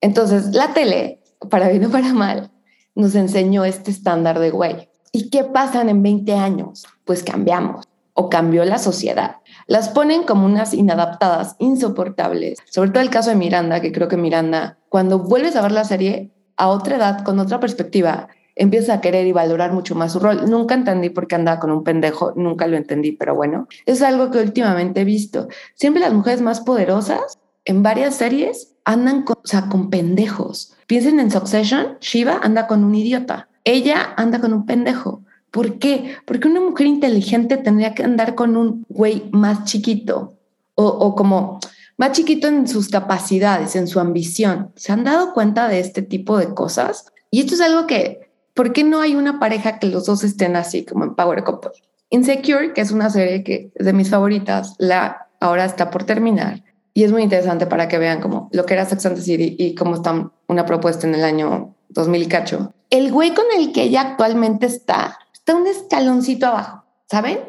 Entonces, 0.00 0.52
la 0.52 0.74
tele, 0.74 1.22
para 1.48 1.68
bien 1.68 1.84
o 1.84 1.90
para 1.90 2.12
mal, 2.12 2.50
nos 2.94 3.14
enseñó 3.14 3.64
este 3.64 3.92
estándar 3.92 4.40
de 4.40 4.50
güey. 4.50 4.88
¿Y 5.12 5.30
qué 5.30 5.44
pasan 5.44 5.88
en 5.88 6.02
20 6.02 6.32
años? 6.32 6.84
Pues 7.04 7.22
cambiamos 7.22 7.86
o 8.14 8.28
cambió 8.28 8.64
la 8.64 8.78
sociedad. 8.78 9.36
Las 9.66 9.88
ponen 9.88 10.24
como 10.24 10.46
unas 10.46 10.74
inadaptadas, 10.74 11.56
insoportables. 11.58 12.58
Sobre 12.68 12.90
todo 12.90 13.02
el 13.02 13.10
caso 13.10 13.30
de 13.30 13.36
Miranda, 13.36 13.80
que 13.80 13.92
creo 13.92 14.08
que 14.08 14.16
Miranda, 14.16 14.78
cuando 14.88 15.18
vuelves 15.18 15.56
a 15.56 15.62
ver 15.62 15.72
la 15.72 15.84
serie 15.84 16.30
a 16.56 16.68
otra 16.68 16.96
edad, 16.96 17.24
con 17.24 17.38
otra 17.38 17.60
perspectiva, 17.60 18.28
empieza 18.54 18.94
a 18.94 19.00
querer 19.00 19.26
y 19.26 19.32
valorar 19.32 19.72
mucho 19.72 19.94
más 19.94 20.12
su 20.12 20.18
rol. 20.18 20.48
Nunca 20.50 20.74
entendí 20.74 21.10
por 21.10 21.26
qué 21.26 21.36
andaba 21.36 21.60
con 21.60 21.70
un 21.70 21.84
pendejo, 21.84 22.32
nunca 22.36 22.66
lo 22.66 22.76
entendí, 22.76 23.12
pero 23.12 23.34
bueno, 23.34 23.66
es 23.86 24.02
algo 24.02 24.30
que 24.30 24.38
últimamente 24.38 25.02
he 25.02 25.04
visto. 25.04 25.48
Siempre 25.74 26.00
las 26.00 26.12
mujeres 26.12 26.42
más 26.42 26.60
poderosas 26.60 27.38
en 27.64 27.82
varias 27.82 28.16
series 28.16 28.74
andan 28.84 29.22
con, 29.22 29.36
o 29.42 29.46
sea, 29.46 29.68
con 29.68 29.90
pendejos. 29.90 30.74
Piensen 30.86 31.20
en 31.20 31.30
Succession, 31.30 31.96
Shiva 32.00 32.40
anda 32.42 32.66
con 32.66 32.84
un 32.84 32.94
idiota, 32.94 33.48
ella 33.64 34.12
anda 34.16 34.40
con 34.40 34.52
un 34.52 34.66
pendejo. 34.66 35.22
¿Por 35.52 35.78
qué? 35.78 36.16
Porque 36.26 36.48
una 36.48 36.60
mujer 36.60 36.86
inteligente 36.86 37.58
tendría 37.58 37.94
que 37.94 38.02
andar 38.02 38.34
con 38.34 38.56
un 38.56 38.84
güey 38.88 39.28
más 39.32 39.64
chiquito 39.64 40.34
o, 40.74 41.14
como 41.14 41.60
más 41.98 42.12
chiquito 42.12 42.48
en 42.48 42.66
sus 42.66 42.88
capacidades, 42.88 43.76
en 43.76 43.86
su 43.86 44.00
ambición. 44.00 44.72
¿Se 44.74 44.92
han 44.92 45.04
dado 45.04 45.34
cuenta 45.34 45.68
de 45.68 45.78
este 45.78 46.00
tipo 46.00 46.38
de 46.38 46.54
cosas? 46.54 47.04
Y 47.30 47.40
esto 47.40 47.54
es 47.54 47.60
algo 47.60 47.86
que, 47.86 48.30
¿por 48.54 48.72
qué 48.72 48.82
no 48.82 49.00
hay 49.00 49.14
una 49.14 49.38
pareja 49.38 49.78
que 49.78 49.88
los 49.88 50.06
dos 50.06 50.24
estén 50.24 50.56
así 50.56 50.86
como 50.86 51.04
en 51.04 51.14
Power 51.14 51.44
Couple? 51.44 51.72
Insecure, 52.08 52.72
que 52.72 52.80
es 52.80 52.90
una 52.90 53.10
serie 53.10 53.44
que 53.44 53.70
es 53.74 53.86
de 53.86 53.92
mis 53.92 54.08
favoritas, 54.08 54.74
la 54.78 55.28
ahora 55.38 55.66
está 55.66 55.90
por 55.90 56.04
terminar 56.04 56.62
y 56.94 57.04
es 57.04 57.12
muy 57.12 57.22
interesante 57.22 57.66
para 57.66 57.88
que 57.88 57.98
vean 57.98 58.20
como 58.20 58.48
lo 58.52 58.64
que 58.64 58.74
era 58.74 58.86
Sex 58.86 59.04
and 59.06 59.16
the 59.16 59.22
City 59.22 59.56
y 59.58 59.74
cómo 59.74 59.96
está 59.96 60.30
una 60.46 60.64
propuesta 60.64 61.06
en 61.06 61.14
el 61.14 61.24
año 61.24 61.74
2000 61.90 62.22
y 62.22 62.26
cacho. 62.26 62.74
El 62.90 63.10
güey 63.10 63.34
con 63.34 63.46
el 63.56 63.72
que 63.72 63.84
ella 63.84 64.02
actualmente 64.02 64.66
está 64.66 65.18
está 65.44 65.56
un 65.56 65.66
escaloncito 65.66 66.46
abajo, 66.46 66.84
¿saben? 67.10 67.40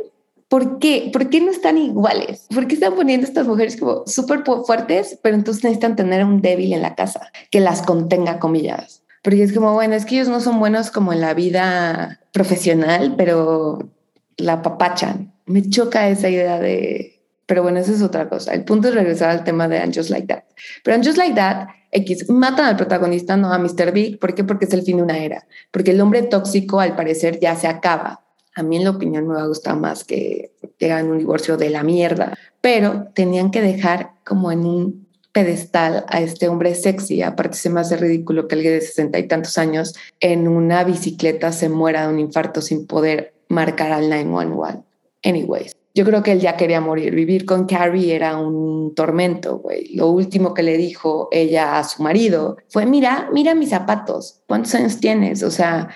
¿Por 0.47 0.79
qué? 0.79 1.09
¿Por 1.13 1.29
qué 1.29 1.41
no 1.41 1.51
están 1.51 1.77
iguales? 1.77 2.47
¿Por 2.53 2.67
qué 2.67 2.73
están 2.73 2.95
poniendo 2.95 3.25
estas 3.27 3.47
mujeres 3.47 3.77
como 3.77 4.03
súper 4.07 4.43
fuertes, 4.65 5.19
pero 5.21 5.35
entonces 5.35 5.63
necesitan 5.63 5.95
tener 5.95 6.25
un 6.25 6.41
débil 6.41 6.73
en 6.73 6.81
la 6.81 6.95
casa 6.95 7.31
que 7.51 7.59
las 7.59 7.83
contenga, 7.83 8.39
comillas? 8.39 9.03
Porque 9.21 9.43
es 9.43 9.53
como, 9.53 9.73
bueno, 9.73 9.93
es 9.93 10.05
que 10.05 10.15
ellos 10.15 10.27
no 10.27 10.41
son 10.41 10.59
buenos 10.59 10.91
como 10.91 11.13
en 11.13 11.21
la 11.21 11.33
vida 11.33 12.19
profesional, 12.31 13.13
pero 13.15 13.89
la 14.37 14.61
papachan. 14.61 15.33
Me 15.45 15.67
choca 15.69 16.09
esa 16.09 16.29
idea 16.29 16.59
de, 16.59 17.21
pero 17.45 17.61
bueno, 17.61 17.79
eso 17.79 17.93
es 17.93 18.01
otra 18.01 18.27
cosa. 18.27 18.53
El 18.53 18.63
punto 18.63 18.89
es 18.89 18.95
regresar 18.95 19.29
al 19.29 19.43
tema 19.43 19.67
de 19.67 19.79
And 19.79 19.95
Just 19.95 20.09
Like 20.09 20.27
That. 20.27 20.43
Pero 20.83 20.95
And 20.95 21.05
Just 21.05 21.17
Like 21.17 21.35
That 21.35 21.67
X, 21.93 22.29
matan 22.29 22.65
al 22.65 22.75
protagonista, 22.75 23.37
no 23.37 23.53
a 23.53 23.59
Mr. 23.59 23.91
Big. 23.91 24.19
¿Por 24.19 24.33
qué? 24.35 24.43
Porque 24.43 24.65
es 24.65 24.73
el 24.73 24.83
fin 24.83 24.97
de 24.97 25.03
una 25.03 25.17
era. 25.17 25.45
Porque 25.71 25.91
el 25.91 26.01
hombre 26.01 26.23
tóxico, 26.23 26.79
al 26.79 26.95
parecer, 26.95 27.39
ya 27.39 27.55
se 27.55 27.67
acaba. 27.67 28.23
A 28.55 28.63
mí, 28.63 28.77
en 28.77 28.83
la 28.83 28.91
opinión, 28.91 29.27
me 29.27 29.35
va 29.35 29.43
a 29.43 29.75
más 29.75 30.03
que 30.03 30.51
tengan 30.77 31.09
un 31.09 31.19
divorcio 31.19 31.57
de 31.57 31.69
la 31.69 31.83
mierda. 31.83 32.37
Pero 32.61 33.07
tenían 33.13 33.51
que 33.51 33.61
dejar 33.61 34.11
como 34.23 34.51
en 34.51 34.65
un 34.65 35.07
pedestal 35.31 36.05
a 36.07 36.21
este 36.21 36.47
hombre 36.47 36.75
sexy. 36.75 37.21
Aparte, 37.21 37.57
se 37.57 37.69
me 37.69 37.81
hace 37.81 37.97
ridículo 37.97 38.47
que 38.47 38.55
alguien 38.55 38.73
de 38.73 38.81
sesenta 38.81 39.19
y 39.19 39.27
tantos 39.27 39.57
años 39.57 39.95
en 40.19 40.47
una 40.47 40.83
bicicleta 40.83 41.51
se 41.51 41.69
muera 41.69 42.07
de 42.07 42.13
un 42.13 42.19
infarto 42.19 42.61
sin 42.61 42.85
poder 42.85 43.33
marcar 43.49 43.91
al 43.91 44.09
911. 44.09 44.83
Anyways. 45.23 45.82
Yo 45.95 46.05
creo 46.05 46.23
que 46.23 46.31
él 46.31 46.39
ya 46.39 46.57
quería 46.57 46.81
morir. 46.81 47.13
Vivir 47.13 47.45
con 47.45 47.65
Carrie 47.65 48.15
era 48.15 48.37
un 48.37 48.95
tormento, 48.95 49.59
güey. 49.59 49.93
Lo 49.95 50.07
último 50.07 50.53
que 50.55 50.63
le 50.63 50.75
dijo 50.75 51.29
ella 51.31 51.77
a 51.77 51.83
su 51.83 52.01
marido 52.01 52.57
fue, 52.69 52.87
mira, 52.87 53.29
mira 53.31 53.53
mis 53.53 53.69
zapatos. 53.69 54.41
¿Cuántos 54.47 54.73
años 54.73 54.99
tienes? 54.99 55.43
O 55.43 55.51
sea, 55.51 55.89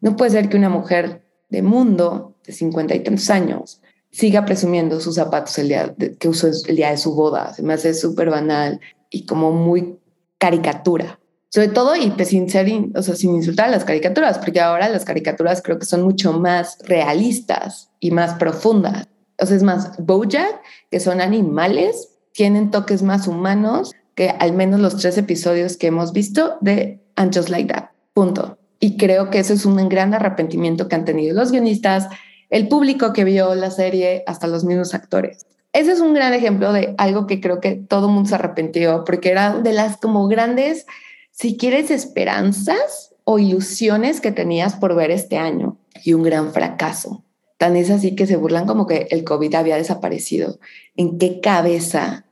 no 0.00 0.14
puede 0.14 0.30
ser 0.30 0.48
que 0.48 0.56
una 0.56 0.68
mujer 0.68 1.24
de 1.48 1.62
mundo 1.62 2.36
de 2.46 2.52
cincuenta 2.52 2.94
y 2.94 3.00
tantos 3.00 3.28
años 3.28 3.82
siga 4.12 4.44
presumiendo 4.44 5.00
sus 5.00 5.16
zapatos 5.16 5.58
el 5.58 5.68
día 5.68 5.94
que 6.18 6.28
usó 6.28 6.48
el 6.68 6.76
día 6.76 6.90
de 6.90 6.96
su 6.96 7.14
boda. 7.16 7.52
Se 7.52 7.62
me 7.64 7.74
hace 7.74 7.92
súper 7.94 8.30
banal 8.30 8.80
y 9.10 9.26
como 9.26 9.50
muy 9.50 9.98
caricatura. 10.38 11.18
Sobre 11.48 11.68
todo, 11.68 11.96
y 11.96 12.10
pues 12.10 12.28
sin 12.28 12.48
ser, 12.48 12.68
o 12.94 13.02
sea, 13.02 13.16
sin 13.16 13.34
insultar 13.34 13.66
a 13.66 13.72
las 13.72 13.84
caricaturas, 13.84 14.38
porque 14.38 14.60
ahora 14.60 14.88
las 14.88 15.04
caricaturas 15.04 15.60
creo 15.60 15.80
que 15.80 15.86
son 15.86 16.02
mucho 16.02 16.32
más 16.32 16.78
realistas 16.84 17.90
y 17.98 18.12
más 18.12 18.34
profundas 18.34 19.08
O 19.40 19.46
sea, 19.46 19.56
es 19.56 19.62
más, 19.62 19.92
Bojack, 19.98 20.60
que 20.90 21.00
son 21.00 21.20
animales, 21.20 22.10
tienen 22.32 22.70
toques 22.70 23.02
más 23.02 23.26
humanos 23.26 23.92
que 24.14 24.30
al 24.30 24.52
menos 24.52 24.80
los 24.80 24.96
tres 24.96 25.16
episodios 25.18 25.76
que 25.76 25.86
hemos 25.86 26.12
visto 26.12 26.58
de 26.60 27.00
And 27.16 27.34
Like 27.48 27.72
That. 27.72 27.90
Punto. 28.12 28.58
Y 28.78 28.96
creo 28.96 29.30
que 29.30 29.38
eso 29.38 29.52
es 29.52 29.64
un 29.66 29.88
gran 29.88 30.14
arrepentimiento 30.14 30.88
que 30.88 30.96
han 30.96 31.04
tenido 31.04 31.34
los 31.34 31.52
guionistas, 31.52 32.08
el 32.48 32.68
público 32.68 33.12
que 33.12 33.24
vio 33.24 33.54
la 33.54 33.70
serie, 33.70 34.24
hasta 34.26 34.46
los 34.46 34.64
mismos 34.64 34.94
actores. 34.94 35.46
Ese 35.72 35.92
es 35.92 36.00
un 36.00 36.14
gran 36.14 36.32
ejemplo 36.32 36.72
de 36.72 36.94
algo 36.98 37.26
que 37.26 37.40
creo 37.40 37.60
que 37.60 37.76
todo 37.76 38.08
mundo 38.08 38.28
se 38.28 38.34
arrepintió, 38.34 39.04
porque 39.04 39.30
era 39.30 39.54
de 39.54 39.72
las 39.72 39.98
como 39.98 40.26
grandes, 40.26 40.86
si 41.30 41.56
quieres, 41.56 41.90
esperanzas 41.90 43.14
o 43.24 43.38
ilusiones 43.38 44.20
que 44.20 44.32
tenías 44.32 44.74
por 44.74 44.96
ver 44.96 45.10
este 45.10 45.38
año 45.38 45.76
y 46.04 46.14
un 46.14 46.24
gran 46.24 46.52
fracaso. 46.52 47.22
Tan 47.60 47.76
es 47.76 47.90
así 47.90 48.16
que 48.16 48.26
se 48.26 48.36
burlan 48.36 48.66
como 48.66 48.86
que 48.86 49.06
el 49.10 49.22
COVID 49.22 49.54
había 49.54 49.76
desaparecido. 49.76 50.58
¿En 50.96 51.18
qué 51.18 51.40
cabeza 51.40 52.24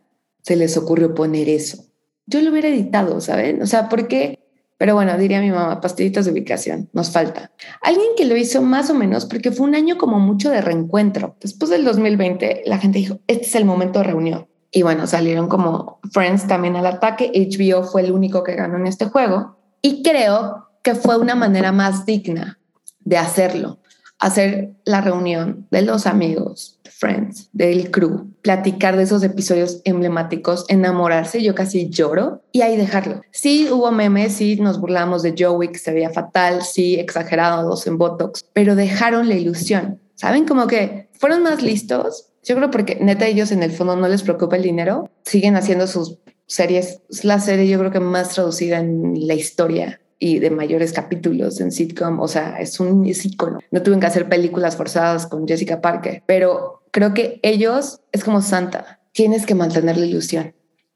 se 0.43 0.57
les 0.57 0.79
ocurrió 0.79 1.15
poner 1.15 1.51
eso? 1.51 1.85
Yo 2.25 2.41
lo 2.41 2.51
hubiera 2.51 2.69
editado, 2.69 3.21
¿saben? 3.21 3.61
O 3.61 3.67
sea, 3.67 3.91
¿por 3.91 4.09
qué? 4.09 4.39
Pero 4.79 4.95
bueno, 4.95 5.19
diría 5.19 5.43
mi 5.43 5.51
mamá, 5.51 5.83
pastillitas 5.83 6.25
de 6.25 6.33
ubicación, 6.33 6.89
nos 6.95 7.11
falta. 7.11 7.53
Alguien 7.83 8.09
que 8.17 8.25
lo 8.25 8.39
hizo 8.39 8.63
más 8.63 8.89
o 8.89 8.95
menos, 8.95 9.27
porque 9.27 9.53
fue 9.53 9.67
un 9.67 9.75
año 9.75 9.99
como 9.99 10.19
mucho 10.19 10.49
de 10.49 10.63
reencuentro. 10.63 11.37
Después 11.43 11.71
del 11.71 11.85
2020, 11.85 12.63
la 12.65 12.79
gente 12.79 12.99
dijo, 12.99 13.21
este 13.27 13.45
es 13.45 13.55
el 13.55 13.67
momento 13.67 13.99
de 13.99 14.07
reunión. 14.07 14.49
Y 14.71 14.81
bueno, 14.81 15.07
salieron 15.07 15.49
como 15.49 16.01
Friends 16.11 16.47
también 16.47 16.75
al 16.77 16.87
ataque. 16.87 17.31
HBO 17.35 17.85
fue 17.85 18.01
el 18.01 18.13
único 18.13 18.43
que 18.45 18.55
ganó 18.55 18.79
en 18.79 18.87
este 18.87 19.05
juego. 19.05 19.59
Y 19.83 20.03
creo 20.03 20.71
que 20.83 20.95
fue 20.95 21.19
una 21.19 21.35
manera 21.35 21.71
más 21.71 22.07
digna 22.07 22.59
de 23.01 23.19
hacerlo 23.19 23.79
hacer 24.19 24.73
la 24.85 25.01
reunión 25.01 25.67
de 25.71 25.83
los 25.83 26.07
amigos, 26.07 26.79
friends, 26.91 27.49
del 27.53 27.91
crew, 27.91 28.31
platicar 28.43 28.97
de 28.97 29.05
esos 29.05 29.23
episodios 29.23 29.81
emblemáticos, 29.85 30.65
enamorarse, 30.69 31.43
yo 31.43 31.55
casi 31.55 31.89
lloro 31.89 32.43
y 32.53 32.63
ahí 32.63 32.77
dejarlo. 32.77 33.23
Sí 33.31 33.69
hubo 33.71 33.93
memes, 33.93 34.35
sí 34.35 34.57
nos 34.57 34.81
burlamos 34.81 35.23
de 35.23 35.35
Joey 35.39 35.69
que 35.69 35.79
se 35.79 35.93
veía 35.93 36.11
fatal, 36.11 36.63
sí 36.63 36.97
exagerados 36.97 37.87
en 37.87 37.99
Botox, 37.99 38.45
pero 38.53 38.75
dejaron 38.75 39.29
la 39.29 39.37
ilusión. 39.37 40.01
¿Saben? 40.15 40.47
Como 40.47 40.67
que 40.67 41.09
fueron 41.13 41.45
más 41.45 41.63
listos. 41.63 42.27
Yo 42.43 42.57
creo 42.57 42.73
porque 42.73 42.99
neta 43.01 43.27
ellos 43.27 43.53
en 43.53 43.63
el 43.63 43.71
fondo 43.71 43.95
no 43.95 44.09
les 44.09 44.25
preocupa 44.25 44.57
el 44.57 44.63
dinero, 44.63 45.11
siguen 45.25 45.55
haciendo 45.55 45.87
sus 45.87 46.19
series. 46.47 47.03
Es 47.09 47.25
la 47.25 47.39
serie 47.39 47.69
yo 47.69 47.79
creo 47.79 47.93
que 47.93 48.01
más 48.01 48.31
traducida 48.31 48.81
en 48.81 49.29
la 49.29 49.35
historia 49.35 50.01
y 50.19 50.39
de 50.41 50.51
mayores 50.51 50.93
capítulos 50.93 51.61
en 51.61 51.71
sitcom, 51.71 52.21
o 52.21 52.29
sea, 52.29 52.59
es 52.59 52.81
un 52.81 53.07
icono. 53.07 53.61
No 53.71 53.83
tuvieron 53.83 54.01
que 54.01 54.07
hacer 54.07 54.29
películas 54.29 54.77
forzadas 54.77 55.27
con 55.27 55.47
Jessica 55.47 55.81
Parker, 55.81 56.23
pero 56.27 56.83
creo 56.91 57.15
que 57.15 57.39
ellos 57.43 58.01
es 58.13 58.25
como 58.25 58.43
Santa, 58.43 59.01
tienes 59.13 59.47
que 59.47 59.55
mantener 59.55 59.97
la 59.97 60.07
ilusión. 60.07 60.55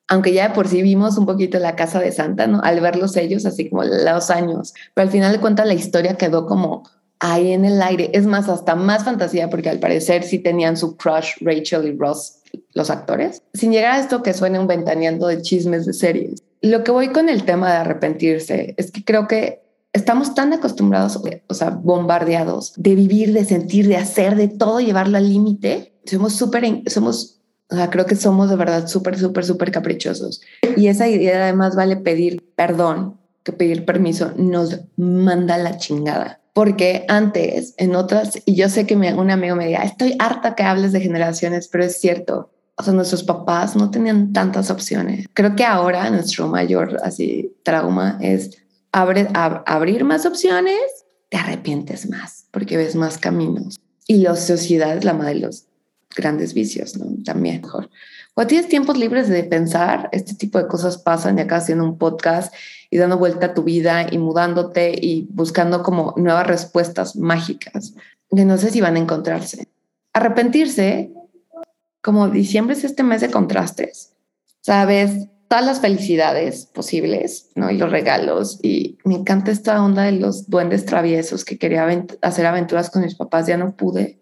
Aunque 0.09 0.33
ya 0.33 0.53
por 0.53 0.69
sí 0.69 0.83
vimos 0.83 1.17
un 1.17 1.27
poquito 1.27 1.59
la 1.59 1.77
casa 1.77 2.01
de 2.01 2.13
Santa, 2.13 2.47
¿no? 2.47 2.61
Al 2.63 2.81
verlos 2.81 3.17
ellos, 3.17 3.47
así 3.47 3.71
como 3.71 3.85
los 3.85 4.31
años, 4.31 4.75
pero 4.95 5.07
al 5.07 5.13
final 5.13 5.33
de 5.33 5.41
cuentas 5.41 5.67
la 5.67 5.75
historia 5.75 6.17
quedó 6.17 6.47
como 6.47 6.83
ahí 7.21 7.53
en 7.53 7.65
el 7.65 7.81
aire. 7.81 8.11
Es 8.13 8.27
más, 8.27 8.49
hasta 8.49 8.75
más 8.75 9.05
fantasía, 9.05 9.49
porque 9.49 9.71
al 9.71 9.79
parecer 9.79 10.25
sí 10.25 10.41
tenían 10.41 10.77
su 10.77 10.97
crush 10.97 11.35
Rachel 11.41 11.87
y 11.87 11.97
Ross, 11.97 12.41
los 12.75 12.91
actores. 12.91 13.43
Sin 13.55 13.71
llegar 13.71 13.93
a 13.93 14.01
esto 14.01 14.23
que 14.23 14.35
suene 14.35 14.59
un 14.59 14.67
ventaneando 14.67 15.29
de 15.29 15.41
chismes 15.41 15.87
de 15.87 15.93
series 15.93 16.43
lo 16.63 16.85
que 16.85 16.93
voy 16.93 17.09
con 17.09 17.29
el 17.29 17.45
tema 17.45 17.71
de 17.71 17.79
arrepentirse 17.79 18.75
es 18.79 18.91
que 18.93 19.05
creo 19.05 19.27
que 19.27 19.63
estamos 19.93 20.35
tan 20.35 20.53
acostumbrados, 20.53 21.21
o 21.49 21.55
sea, 21.55 21.71
bombardeados 21.71 22.73
de 22.77 22.95
vivir, 22.95 23.33
de 23.33 23.45
sentir, 23.45 23.89
de 23.89 23.97
hacer, 23.97 24.37
de 24.37 24.49
todo, 24.49 24.81
llevarlo 24.81 25.19
al 25.19 25.29
límite. 25.29 25.93
Somos 26.07 26.35
súper, 26.35 26.65
somos, 26.87 27.41
o 27.69 27.75
sea, 27.75 27.91
creo 27.91 28.07
que 28.07 28.17
somos 28.17 28.49
de 28.49 28.57
verdad 28.57 28.87
súper, 28.87 29.19
súper, 29.19 29.45
súper 29.45 29.71
caprichosos. 29.71 30.41
Y 30.77 30.87
esa 30.87 31.09
idea 31.09 31.43
además 31.43 31.77
vale 31.77 31.97
pedir 31.97 32.43
perdón 32.55 33.19
que 33.43 33.53
pedir 33.53 33.85
permiso 33.85 34.33
nos 34.37 34.81
manda 34.97 35.59
la 35.59 35.77
chingada. 35.77 36.41
Porque 36.55 37.05
antes, 37.09 37.75
en 37.79 37.97
otras, 37.97 38.35
y 38.45 38.55
yo 38.55 38.69
sé 38.69 38.87
que 38.87 38.95
un 38.95 39.31
amigo 39.31 39.57
me 39.57 39.67
diga, 39.67 39.83
estoy 39.83 40.15
harta 40.19 40.55
que 40.55 40.63
hables 40.63 40.93
de 40.93 41.01
generaciones, 41.01 41.69
pero 41.69 41.85
es 41.85 41.99
cierto, 41.99 42.51
o 42.77 42.83
sea, 42.83 42.93
nuestros 42.93 43.23
papás 43.23 43.77
no 43.77 43.91
tenían 43.91 44.33
tantas 44.33 44.71
opciones. 44.71 45.27
Creo 45.35 45.55
que 45.55 45.65
ahora 45.65 46.09
nuestro 46.11 46.49
mayor 46.49 46.99
así 47.03 47.55
trauma 47.63 48.19
es 48.21 48.59
abre, 48.93 49.29
abrir 49.33 50.05
más 50.05 50.27
opciones, 50.27 50.81
te 51.29 51.37
arrepientes 51.37 52.09
más 52.09 52.47
porque 52.51 52.77
ves 52.77 52.97
más 52.97 53.19
caminos. 53.19 53.79
Y 54.07 54.19
la 54.19 54.37
sociedad 54.37 54.97
es 54.97 55.05
la 55.05 55.15
madre 55.15 55.35
de 55.35 55.41
los 55.41 55.65
grandes 56.15 56.55
vicios, 56.55 56.97
¿no? 56.97 57.07
También 57.25 57.63
mejor. 57.63 57.89
Cuando 58.35 58.49
tienes 58.49 58.69
tiempos 58.69 58.97
libres 58.97 59.29
de 59.29 59.45
pensar, 59.45 60.09
este 60.13 60.35
tipo 60.35 60.59
de 60.59 60.67
cosas 60.67 60.99
pasan 60.99 61.39
y 61.39 61.43
acá 61.43 61.57
haciendo 61.57 61.85
un 61.85 61.99
podcast 61.99 62.53
y 62.91 62.97
dando 62.97 63.19
vuelta 63.19 63.47
a 63.47 63.55
tu 63.55 63.63
vida 63.63 64.07
y 64.11 64.19
mudándote 64.19 64.95
y 65.01 65.29
buscando 65.31 65.83
como 65.83 66.15
nuevas 66.17 66.47
respuestas 66.47 67.17
mágicas 67.17 67.95
que 68.37 68.45
no 68.45 68.59
sé 68.59 68.71
si 68.71 68.81
van 68.81 68.97
a 68.97 69.01
encontrarse. 69.01 69.69
Arrepentirse 70.13 71.13
como 72.03 72.29
diciembre 72.29 72.75
es 72.75 72.85
este 72.85 73.03
mes 73.03 73.21
de 73.21 73.31
contrastes, 73.31 74.13
sabes, 74.61 75.29
todas 75.49 75.67
las 75.67 75.81
felicidades 75.81 76.67
posibles, 76.67 77.51
¿no? 77.55 77.71
Y 77.71 77.77
los 77.77 77.91
regalos. 77.91 78.59
Y 78.63 78.99
me 79.05 79.17
encanta 79.17 79.51
esta 79.51 79.85
onda 79.85 80.05
de 80.05 80.13
los 80.13 80.49
duendes 80.49 80.87
traviesos 80.87 81.45
que 81.45 81.59
quería 81.59 81.87
hacer 82.23 82.47
aventuras 82.47 82.89
con 82.91 83.03
mis 83.03 83.15
papás, 83.15 83.47
ya 83.47 83.57
no 83.57 83.77
pude. 83.77 84.19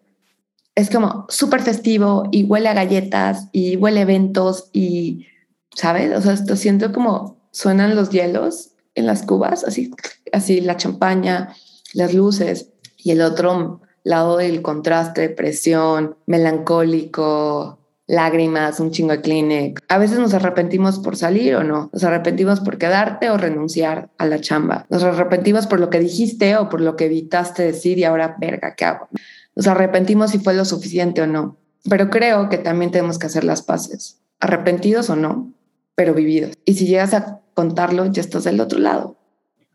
Es 0.75 0.90
como 0.90 1.26
súper 1.28 1.62
festivo 1.62 2.28
y 2.32 2.42
huele 2.44 2.68
a 2.68 2.75
galletas 2.75 3.49
y 3.52 3.76
huele 3.76 4.00
a 4.00 4.02
eventos 4.02 4.70
y, 4.72 5.26
¿sabes? 5.75 6.16
O 6.16 6.20
sea, 6.20 6.32
esto 6.32 6.56
siento 6.56 6.92
como 6.92 7.49
suenan 7.52 7.94
los 7.94 8.10
hielos 8.10 8.72
en 8.94 9.06
las 9.06 9.22
cubas, 9.22 9.62
así, 9.64 9.92
así 10.32 10.60
la 10.60 10.76
champaña, 10.76 11.54
las 11.94 12.12
luces 12.12 12.70
y 12.96 13.12
el 13.12 13.22
otro 13.22 13.80
lado 14.04 14.37
del 14.37 14.62
contraste, 14.62 15.23
depresión, 15.23 16.16
melancólico, 16.26 17.80
lágrimas, 18.11 18.80
un 18.80 18.90
chingo 18.90 19.12
de 19.12 19.21
Kleenex. 19.21 19.83
A 19.88 19.99
veces 19.99 20.19
nos 20.19 20.35
arrepentimos 20.35 20.99
por 20.99 21.16
salir 21.16 21.54
o 21.54 21.64
no. 21.64 21.90
Nos 21.92 22.02
arrepentimos 22.02 22.61
por 22.61 22.76
quedarte 22.76 23.30
o 23.30 23.37
renunciar 23.37 24.11
a 24.19 24.26
la 24.26 24.40
chamba. 24.40 24.87
Nos 24.90 25.04
arrepentimos 25.04 25.66
por 25.66 25.78
lo 25.78 25.90
que 25.90 26.00
dijiste 26.00 26.57
o 26.57 26.69
por 26.69 26.80
lo 26.80 26.97
que 26.97 27.07
evitaste 27.07 27.62
decir 27.62 27.99
y 27.99 28.04
ahora, 28.04 28.37
verga, 28.38 28.75
¿qué 28.75 28.85
hago? 28.85 29.09
Nos 29.54 29.69
arrepentimos 29.69 30.33
si 30.33 30.38
fue 30.38 30.54
lo 30.54 30.64
suficiente 30.64 31.23
o 31.23 31.26
no. 31.26 31.57
Pero 31.88 32.11
creo 32.11 32.49
que 32.49 32.59
también 32.59 32.90
tenemos 32.90 33.19
que 33.19 33.26
hacer 33.26 33.45
las 33.45 33.62
paces. 33.62 34.21
Arrepentidos 34.40 35.09
o 35.09 35.16
no, 35.16 35.52
pero 35.95 36.12
vividos. 36.12 36.52
Y 36.64 36.75
si 36.75 36.87
llegas 36.87 37.14
a 37.14 37.40
contarlo, 37.54 38.07
ya 38.07 38.23
estás 38.23 38.45
del 38.45 38.61
otro 38.61 38.80
lado. 38.80 39.16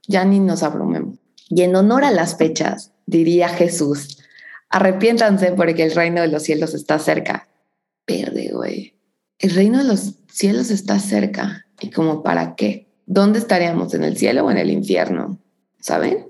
Ya 0.08 0.26
ni 0.26 0.40
nos 0.40 0.62
abrumemos. 0.62 1.20
Y 1.50 1.62
en 1.62 1.76
honor 1.76 2.04
a 2.04 2.12
las 2.12 2.38
fechas, 2.38 2.92
diría 3.06 3.50
Jesús, 3.50 4.20
arrepiéntanse 4.70 5.52
porque 5.52 5.84
el 5.84 5.92
reino 5.92 6.22
de 6.22 6.28
los 6.28 6.44
cielos 6.44 6.74
está 6.74 7.00
cerca. 7.00 7.48
Perde, 8.06 8.52
güey. 8.52 8.96
El 9.40 9.52
reino 9.52 9.80
de 9.80 9.86
los 9.86 10.16
cielos 10.32 10.72
está 10.72 11.00
cerca. 11.00 11.66
¿Y 11.82 11.90
como 11.90 12.24
para 12.24 12.56
qué? 12.56 12.88
¿Dónde 13.06 13.40
estaríamos? 13.40 13.94
¿En 13.94 14.04
el 14.04 14.18
cielo 14.18 14.46
o 14.46 14.52
en 14.52 14.58
el 14.58 14.72
infierno? 14.72 15.40
¿Saben? 15.80 16.28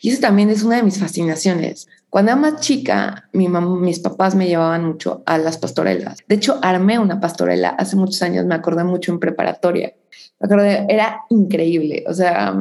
Y 0.00 0.10
eso 0.10 0.20
también 0.20 0.50
es 0.50 0.62
una 0.62 0.76
de 0.76 0.82
mis 0.82 0.98
fascinaciones. 0.98 1.86
Cuando 2.08 2.32
era 2.32 2.40
más 2.40 2.60
chica, 2.60 3.28
mi 3.32 3.48
mis 3.48 4.00
papás 4.00 4.34
me 4.34 4.46
llevaban 4.46 4.86
mucho 4.86 5.22
a 5.26 5.38
las 5.38 5.58
pastorelas. 5.58 6.18
De 6.26 6.36
hecho, 6.36 6.58
armé 6.62 6.98
una 6.98 7.20
pastorela 7.20 7.70
hace 7.70 7.96
muchos 7.96 8.22
años, 8.22 8.46
me 8.46 8.54
acordé 8.54 8.84
mucho 8.84 9.12
en 9.12 9.20
preparatoria. 9.20 9.94
Me 10.40 10.46
acordé, 10.46 10.86
era 10.88 11.20
increíble. 11.28 12.04
O 12.08 12.14
sea, 12.14 12.56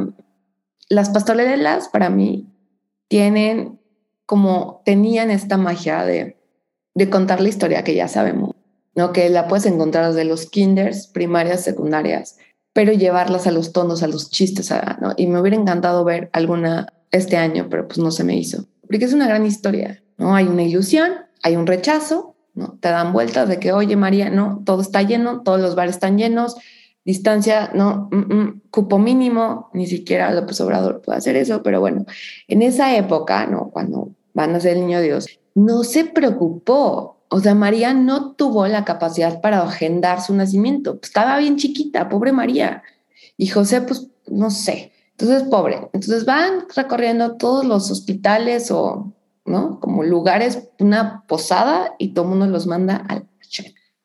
las 0.90 1.10
pastorelas 1.10 1.88
para 1.88 2.10
mí 2.10 2.48
tienen 3.08 3.80
como 4.26 4.82
tenían 4.86 5.30
esta 5.30 5.58
magia 5.58 6.04
de, 6.04 6.38
de 6.96 7.10
contar 7.10 7.42
la 7.42 7.50
historia 7.50 7.84
que 7.84 7.96
ya 7.96 8.08
sabemos, 8.08 8.56
¿no? 8.96 9.14
Que 9.14 9.30
la 9.30 9.48
puedes 9.48 9.66
encontrar 9.66 10.08
desde 10.08 10.26
los 10.26 10.50
kinders, 10.50 11.08
primarias, 11.08 11.64
secundarias, 11.64 12.38
pero 12.74 12.92
llevarlas 12.92 13.48
a 13.48 13.52
los 13.52 13.72
tonos, 13.72 14.04
a 14.04 14.08
los 14.08 14.32
chistes, 14.32 14.74
¿no? 15.00 15.14
Y 15.16 15.28
me 15.28 15.40
hubiera 15.40 15.58
encantado 15.58 16.04
ver 16.04 16.30
alguna 16.34 16.92
este 17.12 17.38
año, 17.38 17.68
pero 17.70 17.88
pues 17.88 18.00
no 18.00 18.12
se 18.12 18.24
me 18.24 18.36
hizo. 18.36 18.66
Porque 18.82 19.06
es 19.06 19.14
una 19.14 19.28
gran 19.28 19.46
historia, 19.46 20.04
¿no? 20.18 20.36
Hay 20.36 20.46
una 20.48 20.64
ilusión, 20.64 21.14
hay 21.44 21.56
un 21.56 21.68
rechazo, 21.68 22.36
¿no? 22.54 22.78
Te 22.80 22.90
dan 22.90 23.14
vueltas 23.14 23.48
de 23.48 23.60
que, 23.60 23.72
oye, 23.72 23.96
María, 23.96 24.30
no, 24.30 24.62
todo 24.66 24.82
está 24.82 25.02
lleno, 25.04 25.42
todos 25.44 25.62
los 25.62 25.76
bares 25.76 25.96
están 25.96 26.18
llenos, 26.18 26.56
distancia, 27.06 27.72
no, 27.74 28.10
mm, 28.12 28.34
mm, 28.34 28.62
cupo 28.72 29.00
mínimo, 29.00 29.70
ni 29.74 29.88
siquiera 29.88 30.32
López 30.32 30.60
Obrador 30.62 31.02
puede 31.02 31.20
hacer 31.20 31.36
eso, 31.38 31.64
pero 31.64 31.80
bueno, 31.80 32.06
en 32.48 32.62
esa 32.62 32.96
época, 32.98 33.46
¿no? 33.46 33.70
Cuando 33.70 34.10
van 34.34 34.56
a 34.56 34.60
ser 34.60 34.76
el 34.76 34.82
niño 34.82 35.02
Dios, 35.02 35.28
no 35.54 35.84
se 35.84 36.06
preocupó. 36.06 37.22
O 37.30 37.40
sea, 37.40 37.56
María 37.56 37.94
no 37.94 38.34
tuvo 38.34 38.68
la 38.68 38.86
capacidad 38.86 39.42
para 39.42 39.62
agendar 39.62 40.22
su 40.22 40.36
nacimiento. 40.36 41.00
Estaba 41.02 41.38
bien 41.38 41.58
chiquita, 41.58 42.10
pobre 42.10 42.32
María. 42.32 42.84
Y 43.38 43.48
José, 43.48 43.82
pues, 43.82 44.08
no 44.28 44.52
sé. 44.52 44.92
Entonces, 45.12 45.44
pobre. 45.44 45.90
Entonces 45.94 46.26
van 46.26 46.66
recorriendo 46.76 47.38
todos 47.38 47.66
los 47.66 47.90
hospitales 47.90 48.70
o 48.72 49.16
¿no? 49.46 49.80
Como 49.80 50.04
lugares, 50.04 50.70
una 50.80 51.24
posada 51.28 51.94
y 52.00 52.10
todo 52.10 52.26
el 52.26 52.32
mundo 52.32 52.48
los 52.48 52.68
manda 52.68 52.98
al 53.08 53.28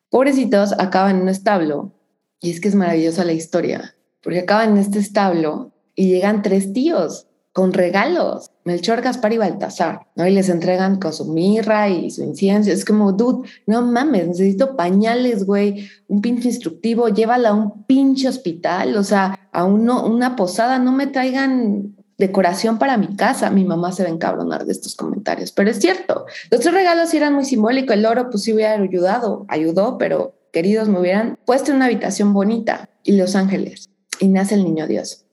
Pobrecitos 0.09 0.73
acaban 0.77 1.15
en 1.15 1.21
un 1.23 1.29
establo 1.29 1.93
y 2.41 2.51
es 2.51 2.59
que 2.59 2.67
es 2.67 2.75
maravillosa 2.75 3.23
la 3.23 3.33
historia, 3.33 3.95
porque 4.21 4.39
acaban 4.39 4.71
en 4.71 4.77
este 4.77 4.99
establo 4.99 5.71
y 5.95 6.07
llegan 6.07 6.41
tres 6.41 6.73
tíos 6.73 7.27
con 7.53 7.73
regalos, 7.73 8.49
Melchor, 8.63 9.01
Gaspar 9.01 9.33
y 9.33 9.37
Baltasar, 9.37 10.07
¿no? 10.15 10.25
Y 10.25 10.31
les 10.31 10.47
entregan 10.47 10.99
con 10.99 11.11
su 11.11 11.25
mirra 11.25 11.89
y 11.89 12.09
su 12.09 12.23
incienso. 12.23 12.71
Es 12.71 12.85
como, 12.85 13.11
dude, 13.11 13.47
no 13.67 13.81
mames, 13.81 14.27
necesito 14.27 14.77
pañales, 14.77 15.45
güey, 15.45 15.89
un 16.07 16.21
pinche 16.21 16.47
instructivo, 16.47 17.09
llévala 17.09 17.49
a 17.49 17.53
un 17.53 17.83
pinche 17.83 18.29
hospital, 18.29 18.95
o 18.95 19.03
sea, 19.03 19.49
a 19.51 19.65
una 19.65 20.35
posada, 20.37 20.79
no 20.79 20.93
me 20.93 21.07
traigan 21.07 21.93
decoración 22.17 22.77
para 22.77 22.97
mi 22.97 23.15
casa. 23.17 23.49
Mi 23.49 23.65
mamá 23.65 23.91
se 23.91 24.03
va 24.03 24.09
a 24.09 24.13
encabronar 24.13 24.65
de 24.65 24.71
estos 24.71 24.95
comentarios, 24.95 25.51
pero 25.51 25.69
es 25.69 25.79
cierto. 25.79 26.25
Los 26.49 26.61
tres 26.61 26.73
regalos 26.73 27.13
eran 27.13 27.33
muy 27.33 27.43
simbólicos. 27.43 27.95
El 27.95 28.05
oro, 28.05 28.29
pues 28.29 28.43
sí 28.43 28.53
hubiera 28.53 28.73
ayudado, 28.73 29.45
ayudó, 29.49 29.97
pero 29.97 30.35
queridos, 30.51 30.89
me 30.89 30.99
hubieran 30.99 31.37
puesto 31.45 31.71
en 31.71 31.77
una 31.77 31.85
habitación 31.85 32.33
bonita. 32.33 32.89
Y 33.03 33.13
Los 33.13 33.35
Ángeles. 33.35 33.89
Y 34.19 34.27
nace 34.27 34.55
el 34.55 34.63
niño 34.63 34.85
Dios. 34.87 35.25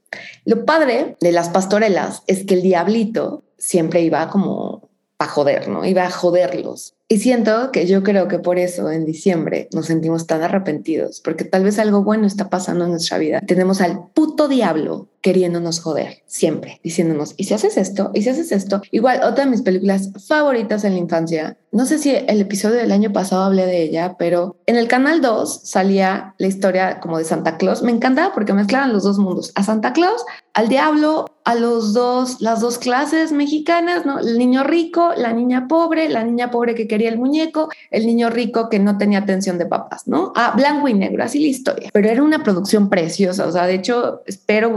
Lo 0.44 0.64
padre 0.64 1.16
de 1.20 1.32
las 1.32 1.50
pastorelas 1.50 2.22
es 2.26 2.44
que 2.44 2.54
el 2.54 2.62
diablito 2.62 3.44
siempre 3.58 4.00
iba 4.00 4.30
como 4.30 4.88
a 5.18 5.26
joder, 5.26 5.68
¿no? 5.68 5.84
Iba 5.84 6.04
a 6.04 6.10
joderlos. 6.10 6.94
Y 7.08 7.18
siento 7.18 7.72
que 7.72 7.86
yo 7.86 8.02
creo 8.02 8.28
que 8.28 8.38
por 8.38 8.58
eso 8.58 8.90
en 8.90 9.04
diciembre 9.04 9.68
nos 9.74 9.86
sentimos 9.86 10.26
tan 10.26 10.42
arrepentidos, 10.42 11.20
porque 11.20 11.44
tal 11.44 11.64
vez 11.64 11.78
algo 11.78 12.04
bueno 12.04 12.26
está 12.26 12.50
pasando 12.50 12.84
en 12.84 12.90
nuestra 12.92 13.18
vida. 13.18 13.40
Tenemos 13.40 13.80
al 13.80 14.10
puto 14.14 14.46
diablo 14.46 15.08
queriéndonos 15.20 15.80
joder, 15.80 16.22
siempre, 16.26 16.80
diciéndonos, 16.82 17.34
¿y 17.36 17.44
si 17.44 17.54
haces 17.54 17.76
esto? 17.76 18.10
¿Y 18.14 18.22
si 18.22 18.30
haces 18.30 18.52
esto? 18.52 18.82
Igual, 18.90 19.22
otra 19.24 19.44
de 19.44 19.50
mis 19.50 19.62
películas 19.62 20.10
favoritas 20.26 20.84
en 20.84 20.92
la 20.92 20.98
infancia, 20.98 21.56
no 21.70 21.84
sé 21.84 21.98
si 21.98 22.10
el 22.14 22.40
episodio 22.40 22.76
del 22.76 22.92
año 22.92 23.12
pasado 23.12 23.42
hablé 23.42 23.66
de 23.66 23.82
ella, 23.82 24.16
pero 24.18 24.56
en 24.66 24.76
el 24.76 24.88
canal 24.88 25.20
2 25.20 25.60
salía 25.64 26.34
la 26.38 26.46
historia 26.46 26.98
como 27.00 27.18
de 27.18 27.24
Santa 27.24 27.58
Claus. 27.58 27.82
Me 27.82 27.92
encantaba 27.92 28.32
porque 28.32 28.54
mezclaban 28.54 28.92
los 28.92 29.02
dos 29.02 29.18
mundos, 29.18 29.52
a 29.54 29.62
Santa 29.62 29.92
Claus, 29.92 30.24
al 30.54 30.68
diablo, 30.68 31.26
a 31.44 31.54
los 31.54 31.92
dos, 31.94 32.40
las 32.40 32.60
dos 32.60 32.78
clases 32.78 33.32
mexicanas, 33.32 34.06
¿no? 34.06 34.18
El 34.18 34.38
niño 34.38 34.64
rico, 34.64 35.12
la 35.16 35.32
niña 35.32 35.66
pobre, 35.68 36.08
la 36.08 36.24
niña 36.24 36.50
pobre 36.50 36.74
que 36.74 36.88
quería 36.88 37.08
el 37.08 37.18
muñeco, 37.18 37.68
el 37.90 38.06
niño 38.06 38.30
rico 38.30 38.68
que 38.68 38.78
no 38.78 38.98
tenía 38.98 39.20
atención 39.20 39.58
de 39.58 39.66
papás, 39.66 40.06
¿no? 40.06 40.32
A 40.36 40.52
blanco 40.52 40.88
y 40.88 40.94
negro, 40.94 41.22
así 41.22 41.38
la 41.38 41.48
historia. 41.48 41.90
Pero 41.92 42.08
era 42.08 42.22
una 42.22 42.42
producción 42.42 42.88
preciosa, 42.88 43.46
o 43.46 43.52
sea, 43.52 43.66
de 43.66 43.74
hecho, 43.74 44.22
espero 44.26 44.70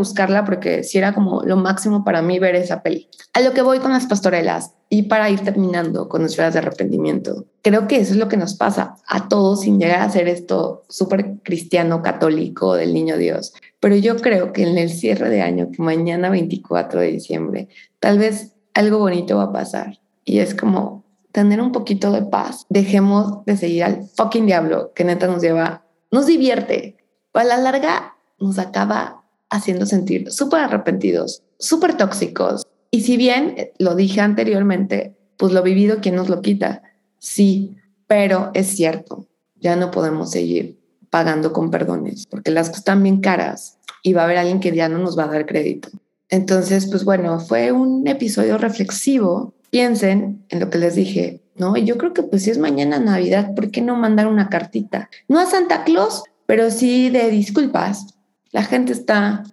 porque 0.46 0.84
si 0.84 0.98
era 0.98 1.14
como 1.14 1.44
lo 1.44 1.58
máximo 1.58 2.04
para 2.04 2.22
mí 2.22 2.40
ver 2.40 2.56
esa 2.56 2.82
peli. 2.82 3.10
A 3.34 3.42
lo 3.42 3.54
que 3.54 3.62
voy 3.62 3.80
con 3.80 3.92
las 3.92 4.06
pastorelas 4.06 4.74
y 4.90 5.04
para 5.04 5.30
ir 5.30 5.40
terminando 5.40 6.10
con 6.10 6.22
nuestras 6.22 6.54
de 6.54 6.60
arrepentimiento. 6.60 7.46
Creo 7.62 7.88
que 7.88 7.98
eso 7.98 8.14
es 8.14 8.18
lo 8.18 8.28
que 8.28 8.38
nos 8.38 8.56
pasa 8.56 8.96
a 9.08 9.30
todos 9.30 9.62
sin 9.62 9.80
llegar 9.80 10.02
a 10.02 10.10
ser 10.10 10.28
esto 10.28 10.84
súper 10.90 11.38
cristiano, 11.44 12.02
católico 12.02 12.74
del 12.74 12.94
niño 12.94 13.18
Dios. 13.18 13.54
Pero 13.80 13.96
yo 13.96 14.18
creo 14.18 14.52
que 14.52 14.64
en 14.64 14.78
el 14.78 14.90
cierre 14.90 15.30
de 15.30 15.42
año, 15.42 15.70
que 15.72 15.82
mañana 15.82 16.30
24 16.30 17.00
de 17.00 17.08
diciembre, 17.08 17.70
tal 18.00 18.20
vez 18.20 18.54
algo 18.74 19.00
bonito 19.00 19.38
va 19.38 19.44
a 19.44 19.54
pasar. 19.54 20.00
Y 20.26 20.40
es 20.40 20.56
como 20.56 21.06
tener 21.32 21.62
un 21.62 21.72
poquito 21.72 22.12
de 22.12 22.24
paz. 22.24 22.66
Dejemos 22.70 23.46
de 23.46 23.58
seguir 23.58 23.84
al 23.84 24.10
fucking 24.16 24.46
diablo 24.46 24.92
que 24.94 25.04
neta 25.04 25.28
nos 25.28 25.42
lleva, 25.42 25.84
nos 26.12 26.26
divierte. 26.26 26.98
A 27.34 27.44
la 27.44 27.58
larga 27.58 28.16
nos 28.40 28.60
acaba 28.60 29.21
haciendo 29.52 29.86
sentir 29.86 30.32
súper 30.32 30.62
arrepentidos, 30.62 31.44
súper 31.60 31.96
tóxicos. 31.96 32.66
Y 32.90 33.02
si 33.02 33.18
bien 33.18 33.54
eh, 33.58 33.74
lo 33.78 33.94
dije 33.94 34.22
anteriormente, 34.22 35.16
pues 35.38 35.54
lo 35.54 35.62
vivido, 35.62 35.98
¿quién 36.02 36.16
nos 36.16 36.30
lo 36.30 36.42
quita? 36.42 36.82
Sí, 37.20 37.78
pero 38.08 38.50
es 38.56 38.68
cierto, 38.68 39.28
ya 39.60 39.76
no 39.76 39.92
podemos 39.92 40.32
seguir 40.32 40.80
pagando 41.10 41.54
con 41.54 41.70
perdones 41.70 42.26
porque 42.26 42.52
las 42.52 42.70
están 42.70 43.04
bien 43.04 43.22
caras 43.22 43.78
y 44.02 44.14
va 44.14 44.22
a 44.22 44.26
haber 44.26 44.38
alguien 44.38 44.60
que 44.60 44.74
ya 44.74 44.90
no 44.90 44.98
nos 44.98 45.18
va 45.18 45.26
a 45.26 45.28
dar 45.28 45.46
crédito. 45.46 45.90
Entonces, 46.30 46.88
pues 46.90 47.04
bueno, 47.04 47.40
fue 47.40 47.72
un 47.74 48.08
episodio 48.08 48.58
reflexivo. 48.58 49.54
Piensen 49.70 50.46
en 50.50 50.60
lo 50.62 50.70
que 50.70 50.78
les 50.78 50.96
dije, 50.96 51.42
¿no? 51.56 51.76
Y 51.76 51.86
yo 51.86 51.98
creo 51.98 52.14
que 52.14 52.24
pues 52.24 52.44
si 52.44 52.52
es 52.52 52.58
mañana 52.58 53.00
Navidad, 53.00 53.54
¿por 53.54 53.70
qué 53.70 53.82
no 53.82 53.96
mandar 53.96 54.28
una 54.28 54.50
cartita? 54.50 55.10
No 55.28 55.40
a 55.40 55.46
Santa 55.46 55.84
Claus, 55.84 56.24
pero 56.46 56.72
sí 56.72 57.10
de 57.10 57.30
disculpas. 57.30 58.08
La 58.52 58.64
gente 58.64 58.92
está 58.94 59.44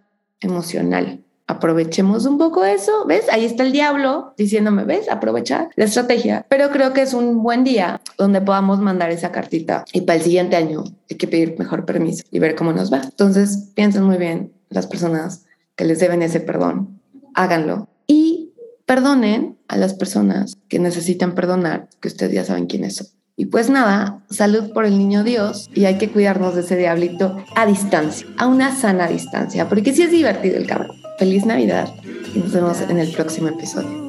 emocional. 0.40 1.24
Aprovechemos 1.46 2.26
un 2.26 2.36
poco 2.36 2.64
eso, 2.64 3.06
¿ves? 3.06 3.24
Ahí 3.30 3.46
está 3.46 3.62
el 3.62 3.72
diablo 3.72 4.34
diciéndome, 4.36 4.84
¿ves? 4.84 5.08
Aprovechar 5.08 5.70
la 5.76 5.86
estrategia. 5.86 6.44
Pero 6.50 6.70
creo 6.70 6.92
que 6.92 7.00
es 7.00 7.14
un 7.14 7.42
buen 7.42 7.64
día 7.64 8.02
donde 8.18 8.42
podamos 8.42 8.80
mandar 8.80 9.10
esa 9.10 9.32
cartita 9.32 9.84
y 9.92 10.02
para 10.02 10.18
el 10.18 10.22
siguiente 10.22 10.56
año 10.56 10.84
hay 11.08 11.16
que 11.16 11.26
pedir 11.26 11.58
mejor 11.58 11.86
permiso 11.86 12.22
y 12.30 12.38
ver 12.38 12.54
cómo 12.54 12.72
nos 12.74 12.92
va. 12.92 13.00
Entonces, 13.02 13.70
piensen 13.74 14.04
muy 14.04 14.18
bien 14.18 14.52
las 14.68 14.86
personas 14.86 15.46
que 15.74 15.84
les 15.84 16.00
deben 16.00 16.20
ese 16.22 16.40
perdón, 16.40 17.00
háganlo 17.34 17.88
y 18.06 18.52
perdonen 18.84 19.56
a 19.68 19.76
las 19.76 19.94
personas 19.94 20.56
que 20.68 20.78
necesitan 20.78 21.34
perdonar, 21.34 21.88
que 22.00 22.08
ustedes 22.08 22.32
ya 22.32 22.44
saben 22.44 22.66
quiénes 22.66 22.96
son. 22.96 23.06
Y 23.38 23.46
pues 23.46 23.70
nada, 23.70 24.24
salud 24.28 24.72
por 24.72 24.84
el 24.84 24.98
niño 24.98 25.22
Dios 25.22 25.70
y 25.72 25.84
hay 25.84 25.96
que 25.96 26.10
cuidarnos 26.10 26.56
de 26.56 26.62
ese 26.62 26.76
diablito 26.76 27.36
a 27.54 27.66
distancia, 27.66 28.26
a 28.36 28.48
una 28.48 28.74
sana 28.74 29.06
distancia, 29.06 29.68
porque 29.68 29.94
sí 29.94 30.02
es 30.02 30.10
divertido 30.10 30.56
el 30.56 30.66
cabrón. 30.66 30.96
Feliz 31.20 31.46
Navidad 31.46 31.88
y 32.34 32.40
nos 32.40 32.52
vemos 32.52 32.80
en 32.80 32.98
el 32.98 33.12
próximo 33.12 33.46
episodio. 33.46 34.07